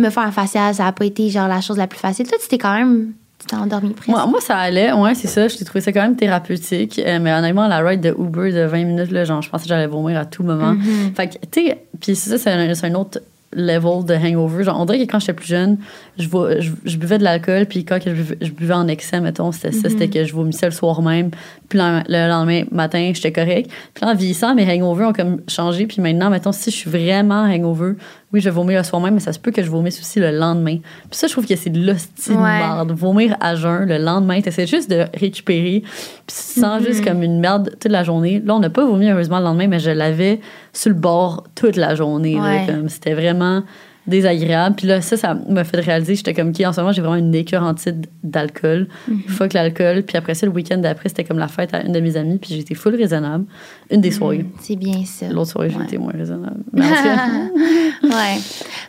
[0.00, 2.26] Me faire un facial, ça n'a pas été genre la chose la plus facile.
[2.26, 3.12] Toi, tu t'es quand même...
[3.38, 4.08] Tu t'es endormi presque.
[4.08, 4.92] Moi, moi, ça allait.
[4.92, 5.46] Ouais, c'est ça.
[5.48, 6.98] J'ai trouvé ça quand même thérapeutique.
[7.04, 9.68] Euh, mais honnêtement, la ride de Uber de 20 minutes, là, genre, je pensais que
[9.68, 10.72] j'allais vomir à tout moment.
[10.72, 11.14] Mhm.
[11.16, 13.20] Fait que, tu sais, puis ça, c'est un, c'est un autre
[13.54, 14.64] level de hangover.
[14.64, 15.78] Genre, on dirait que quand j'étais plus jeune,
[16.18, 19.20] je, vo- je, je buvais de l'alcool, puis quand je, buvais, je buvais en excès,
[19.20, 21.30] mettons, c'était ça, c'était que je vomissais le soir même,
[21.68, 23.70] puis le, le lendemain matin, j'étais correct.
[23.94, 27.42] Puis en vieillissant, mes hangovers ont comme changé, puis maintenant, mettons, si je suis vraiment
[27.42, 27.94] hangover,
[28.32, 30.32] oui, je vomir le soir même, mais ça se peut que je vomisse aussi le
[30.36, 30.78] lendemain.
[30.78, 32.90] Puis ça, je trouve que c'est de l'hostie de marde.
[32.90, 35.82] Vomir à jeun le lendemain, t'essaies juste de récupérer,
[36.26, 36.86] puis sens Mhm.
[36.86, 38.42] juste comme une merde toute la journée.
[38.44, 40.40] Là, on n'a pas vomi heureusement le lendemain, mais je l'avais
[40.74, 42.38] sur le bord toute la journée.
[42.38, 42.64] Ouais.
[42.66, 43.62] comme C'était vraiment
[44.06, 44.76] désagréable.
[44.76, 47.16] Puis là, ça, ça m'a fait réaliser, j'étais comme, OK, en ce moment, j'ai vraiment
[47.16, 48.86] une écœurantite d'alcool.
[49.08, 49.22] Mhm.
[49.28, 50.02] Fuck l'alcool.
[50.02, 52.36] Puis après ça, le week-end d'après, c'était comme la fête à une de mes amies,
[52.36, 53.46] puis j'étais full raisonnable.
[53.90, 54.44] Une des soirées.
[54.60, 55.28] C'est bien ça.
[55.30, 55.76] L'autre soirée, Ouais.
[55.84, 56.60] j'étais moins raisonnable.
[56.74, 58.38] Mais en tout cas, ouais.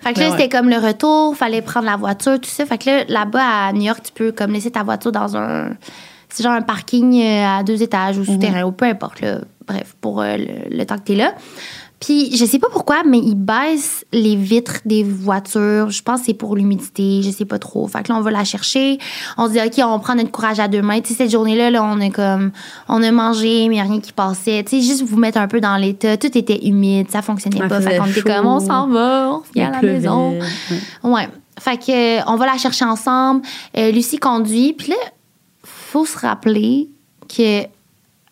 [0.01, 0.37] Fait que là, ouais.
[0.37, 2.65] c'était comme le retour, fallait prendre la voiture, tout ça.
[2.65, 5.69] Fait que là, là-bas, à New York, tu peux comme laisser ta voiture dans un.
[6.27, 9.37] C'est genre un parking euh, à deux étages ou souterrain, ou peu importe, là.
[9.67, 11.33] Bref, pour euh, le, le temps que t'es là.
[11.99, 15.89] Puis, je sais pas pourquoi, mais ils baissent les vitres des voitures.
[15.89, 17.87] Je pense que c'est pour l'humidité, je sais pas trop.
[17.87, 18.99] Fait que là, on va la chercher.
[19.37, 20.99] On se dit, OK, on prend notre courage à deux mains.
[20.99, 22.51] Tu sais, cette journée-là, là, on a comme,
[22.89, 24.63] on a mangé, mais il a rien qui passait.
[24.63, 26.17] Tu sais, juste vous mettre un peu dans l'état.
[26.17, 27.79] Tout était humide, ça fonctionnait pas.
[27.79, 30.31] Fait qu'on était comme, on s'en va, on revient à la maison.
[30.31, 31.09] Ouais.
[31.09, 31.29] Ouais.
[31.59, 33.41] Fait que, euh, on va la chercher ensemble.
[33.77, 34.73] Euh, Lucie conduit.
[34.73, 34.97] Puis là,
[35.63, 36.89] faut se rappeler
[37.29, 37.63] que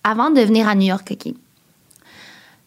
[0.03, 1.33] avant de venir à New York, OK,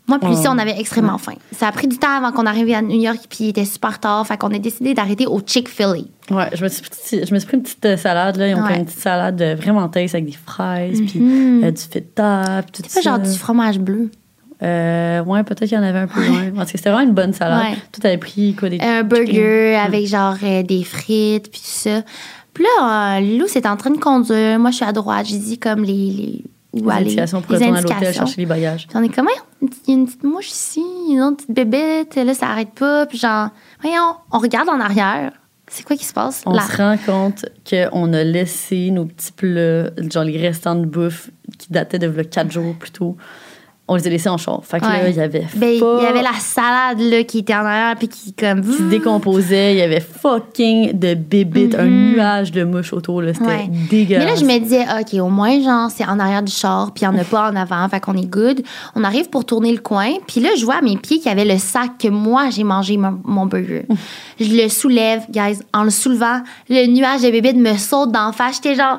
[0.08, 0.30] moi puis.
[0.30, 1.34] Lucie, on avait extrêmement faim.
[1.52, 3.98] Ça a pris du temps avant qu'on arrive à New York, puis il était super
[3.98, 4.24] tard.
[4.26, 6.34] Fait qu'on a décidé d'arrêter au Chick-fil-A.
[6.34, 8.46] Ouais, je me suis, pris- je me suis pris une petite euh, salade, là.
[8.48, 8.68] Ils ont Ouais.
[8.74, 11.64] fait une petite salade euh, vraiment taste avec des fraises, puis Mhm.
[11.64, 13.16] euh, du feta, puis tout C'est pas ça.
[13.16, 14.10] genre du fromage bleu?
[14.62, 16.50] Euh, ouais, peut-être qu'il y en avait un peu loin.
[16.54, 17.72] Parce que c'était vraiment une bonne salade.
[17.72, 17.76] Ouais.
[17.92, 18.78] Tout avait pris, quoi, des.
[18.80, 22.02] Un burger avec genre euh, des frites, puis tout ça.
[22.54, 24.58] Puis là, euh, Lou, c'est en train de conduire.
[24.60, 25.26] Moi, je suis à droite.
[25.26, 25.92] J'ai dit comme les.
[26.10, 26.44] les
[26.80, 27.06] où les aller.
[27.06, 28.26] indications pour Les retourner à l'hôtel indications.
[28.26, 28.86] chercher les bagages.
[28.88, 29.28] Puis on est comme,
[29.62, 33.06] il y a une petite mouche ici, une autre petite bébête, là, ça arrête pas.
[33.06, 33.48] Puis genre,
[33.82, 35.32] voyons, on regarde en arrière.
[35.68, 36.42] C'est quoi qui se passe?
[36.46, 41.30] On se rend compte qu'on a laissé nos petits plats, genre les restants de bouffe
[41.58, 43.16] qui dataient de là, quatre jours plus tôt.
[43.88, 44.60] On les a laissés en char.
[44.64, 47.54] Fait que là, il y avait Ben, il y avait la salade là, qui était
[47.54, 48.60] en arrière, puis qui comme.
[48.62, 49.74] qui se décomposait.
[49.74, 52.12] Il y avait fucking de bébites, un Mhm.
[52.14, 53.22] nuage de mouches autour.
[53.26, 53.68] C'était Ouais.
[53.90, 54.24] dégueulasse.
[54.24, 57.04] Mais là, je me disais, OK, au moins, genre, c'est en arrière du char, puis
[57.04, 58.62] il n'y en a pas en avant, fait qu'on est good.
[58.96, 61.32] On arrive pour tourner le coin, puis là, je vois à mes pieds qu'il y
[61.32, 63.86] avait le sac que moi, j'ai mangé mon, mon burger.
[64.40, 65.60] je le soulève, guys.
[65.72, 68.56] En le soulevant, le nuage de bébé me saute d'en face.
[68.56, 68.98] J'étais genre,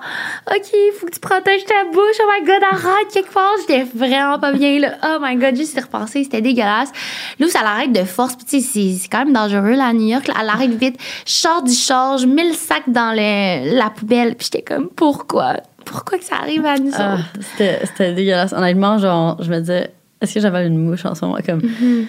[0.50, 0.66] OK,
[1.00, 2.18] faut que tu protèges ta bouche.
[2.22, 3.52] Oh my God, arrête quelque part.
[3.68, 4.96] J'étais vraiment pas bien, là.
[5.04, 6.92] Oh my God, juste y repenser, c'était dégueulasse.
[7.40, 10.28] Là, ça l'arrête de force, puis c'est- quand même dangereux, là, à New York.
[10.28, 10.34] là.
[10.42, 10.98] Elle arrête vite.
[11.26, 14.90] Je sors du char, je mets le sac dans le- la poubelle, puis j'étais comme,
[14.90, 15.58] pourquoi?
[15.86, 17.24] Pourquoi que ça arrive à nous Ah, autres?
[17.58, 18.52] c'était dégueulasse.
[18.54, 21.38] Honnêtement, genre, je me disais, est-ce que j'avais une mouche en ce moment?
[21.46, 21.60] Comme.
[21.60, 22.06] Mm-hmm.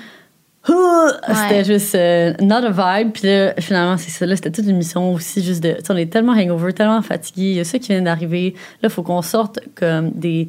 [0.71, 1.09] Ah!
[1.49, 3.13] C'était juste euh, not a vibe.
[3.13, 4.27] Puis là, finalement, c'est ça.
[4.27, 5.77] Là, c'était toute une mission aussi, juste de.
[5.89, 7.43] on est tellement hangover, tellement fatigué.
[7.51, 8.55] Il y a ceux qui viennent d'arriver.
[8.83, 10.49] Là, il faut qu'on sorte comme des.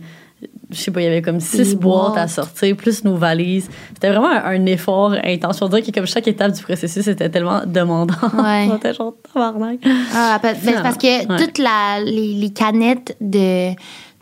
[0.71, 3.67] Je sais pas, il y avait comme six boîtes à sortir, plus nos valises.
[3.93, 5.61] C'était vraiment un, un effort intense.
[5.63, 8.13] On dirait que comme chaque étape du processus était tellement demandant.
[8.37, 8.67] Ouais.
[8.71, 9.79] on était genre tabarnak.
[10.13, 11.43] Ah, ben, ben, parce que Ouais.
[11.43, 13.71] toutes la, les, les canettes de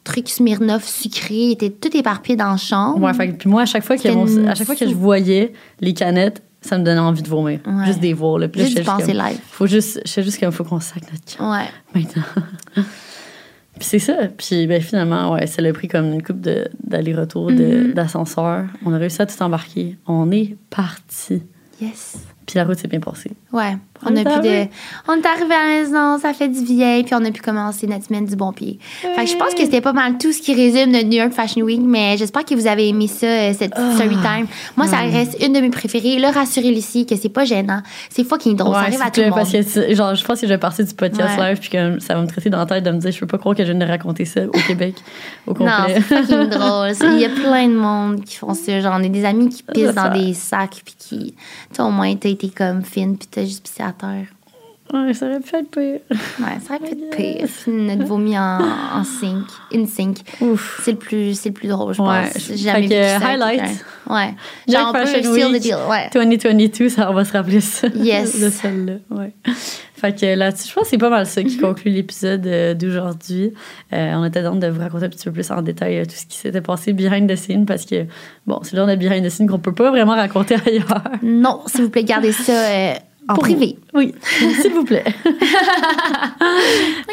[0.06, 3.02] trucs Smirnoff sucrés étaient toutes éparpillées dans la chambre.
[3.02, 5.52] Ouais, fait puis moi, à chaque fois que, mon- à chaque fois que je voyais
[5.82, 7.60] les canettes, ça me donnait envie de vomir.
[7.68, 7.86] Ouais.
[7.88, 8.40] Juste des voir.
[8.40, 8.48] Là.
[8.48, 9.38] Puis là, Juste de penser comme, live.
[9.52, 11.66] Faut juste, je sais juste qu'il faut qu'on sac notre camp Ouais.
[11.94, 12.24] maintenant.
[13.80, 14.16] Puis c'est ça.
[14.38, 16.40] Puis ben, finalement, ouais, ça l'a pris comme une coupe
[16.84, 17.94] d'aller-retour Mhm.
[17.94, 18.66] d'ascenseur.
[18.86, 19.98] On a réussi à tout embarquer.
[20.08, 21.44] On est parti.
[21.82, 22.18] Yes.
[22.46, 23.32] Puis la route s'est bien passée.
[23.52, 23.76] Ouais.
[24.06, 24.70] On On, a est pu de, arrivé.
[25.08, 27.88] on est arrivé à la maison, ça fait du vieil, puis on a pu commencer
[27.88, 28.78] notre semaine du bon pied.
[29.02, 31.32] Fait que je pense que c'était pas mal tout ce qui résume notre New York
[31.34, 34.48] Fashion Week, mais j'espère que vous avez aimé ça, euh, cette petite story time.
[34.76, 36.20] Moi, ça reste une de mes préférées.
[36.20, 37.82] Là, rassurez Lucie que c'est pas gênant.
[38.10, 38.74] C'est fucking drôle.
[38.76, 39.36] ça Ouais, arrive à tout le monde.
[39.40, 41.50] parce que genre, je pense que je vais partir du podcast Ouais.
[41.50, 43.28] live puis que ça va me traiter dans la tête de me dire je peux
[43.28, 44.96] pas croire que je viens de raconter ça au Québec
[45.48, 45.66] au complet.
[45.68, 46.92] Non, c'est fucking drôle.
[47.14, 48.80] Il y a plein de monde qui font ça.
[48.80, 50.10] Genre, on a des amis qui pissent Ça.
[50.10, 51.36] dans des sacs, puis qui.
[51.74, 54.28] Tu au moins, t'as été comme fine, puis t'as juste pissé à terre.
[54.94, 56.00] Ouais, ça aurait pu être pire.
[56.40, 57.46] Ouais, ça aurait pu être pire.
[57.62, 58.60] Puis notre vomi en,
[58.94, 59.44] en sync,
[59.76, 60.20] in sync.
[60.40, 60.80] Ouf.
[60.86, 62.08] C'est le plus, c'est le plus drôle, je Ouais.
[62.24, 62.38] pense.
[62.38, 63.28] J'ai Fait jamais que, ça.
[63.28, 63.62] highlight.
[64.10, 64.34] Ouais.
[64.70, 65.78] Genre, York on peut Fashion seal the deal.
[65.90, 66.10] Ouais.
[66.14, 67.90] 2022, ça, on va se rappeler ça.
[67.96, 68.40] Yes.
[68.40, 69.34] De celle-là, ouais.
[69.94, 73.52] Fait que là-dessus, je pense que c'est pas mal ça qui conclut l'épisode euh, d'aujourd'hui.
[73.92, 76.12] Euh, on était donc de vous raconter un petit peu plus en détail euh, tout
[76.16, 78.06] ce qui s'était passé behind the scene parce que,
[78.46, 81.02] bon, c'est là on a behind the scene qu'on peut pas vraiment raconter ailleurs.
[81.24, 82.94] Non, s'il vous plaît, gardez ça euh,
[83.30, 83.78] en Pour privé.
[83.94, 84.14] Oui,
[84.62, 85.04] s'il vous plaît.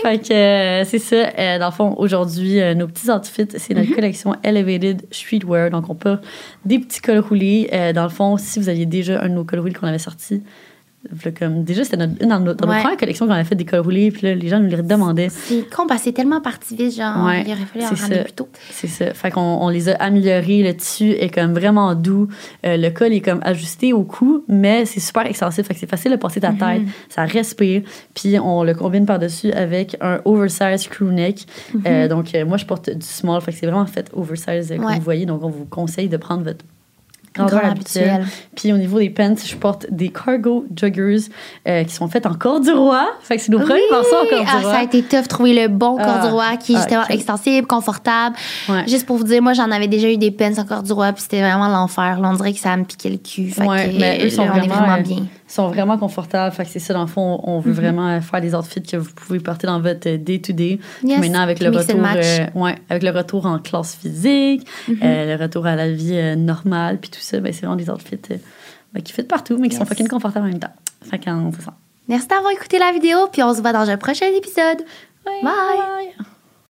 [0.03, 1.31] fait que euh, c'est ça.
[1.39, 5.71] Euh, dans le fond, aujourd'hui, euh, nos petits outfits, c'est notre collection Elevated Streetwear.
[5.71, 6.25] Donc, on porte
[6.65, 7.69] des petits cols roulés.
[7.95, 10.43] Dans le fond, si vous aviez déjà un de nos cols roulés qu'on avait sorti,
[11.39, 13.81] comme, déjà, c'était notre, dans, notre, dans notre première collection qu'on avait fait des cols
[13.81, 14.11] roulés.
[14.11, 15.29] Puis là, les gens nous les demandaient.
[15.29, 18.23] C'est con, parce que c'est tellement parti vite, genre, Ouais, il aurait fallu en ramener
[18.25, 18.49] plus tôt.
[18.71, 19.13] C'est ça.
[19.15, 20.63] Fait qu'on on les a améliorés.
[20.63, 22.29] Le tissu est comme vraiment doux.
[22.67, 25.67] Euh, le col est comme ajusté au cou, mais c'est super extensif.
[25.67, 26.59] Fait que c'est facile de passer ta Mhm.
[26.59, 26.83] tête.
[27.09, 27.83] Ça respire.
[28.15, 31.47] Puis on le combine par-dessus avec un oversize crew neck.
[31.87, 33.41] Euh, donc euh, moi, je porte du small.
[33.41, 34.97] Fait que c'est vraiment fait oversize comme Ouais.
[34.97, 35.27] vous voyez.
[35.27, 36.65] Donc on vous conseille de prendre votre
[37.35, 38.11] grandeur habituelle.
[38.11, 38.27] habituelle.
[38.57, 41.17] Puis au niveau des pants, je porte des cargo joggers
[41.69, 43.05] euh, qui sont faits en corduroy.
[43.23, 44.29] Fait que c'est nos premiers morceaux en Oui!
[44.31, 44.55] corduroy.
[44.57, 46.05] Ah, ça a été tough trouver le bon Ah.
[46.05, 48.37] corduroy qui est Ah, justement extensible, confortable.
[48.69, 48.85] Ouais.
[48.87, 51.41] Juste pour vous dire, moi, j'en avais déjà eu des pens en corduroy, puis c'était
[51.41, 52.19] vraiment l'enfer.
[52.23, 53.51] On dirait que ça me piquait le cul.
[53.51, 55.27] Fait Ouais, que, mais eux sont vraiment euh, bien.
[55.55, 56.55] Sont vraiment confortables.
[56.55, 57.77] Fait que c'est ça, dans le fond, on veut Mhm.
[57.77, 60.79] vraiment faire des outfits que vous pouvez porter dans votre day-to-day.
[61.03, 61.21] Yes.
[61.21, 64.99] Maintenant, avec le, retour, euh, ouais, avec le retour en classe physique, Mhm.
[65.03, 67.89] euh, le retour à la vie euh, normale, puis tout ça, ben, c'est vraiment des
[67.91, 68.19] outfits
[68.93, 69.89] ben, qui fit partout, mais qui sont Yes.
[69.89, 70.75] fucking confortables en même temps.
[71.03, 71.75] Fait ça.
[72.09, 74.81] Merci d'avoir écouté la vidéo, puis on se voit dans un prochain épisode.
[75.27, 75.53] Ouais, Bye.
[76.17, 76.27] bye.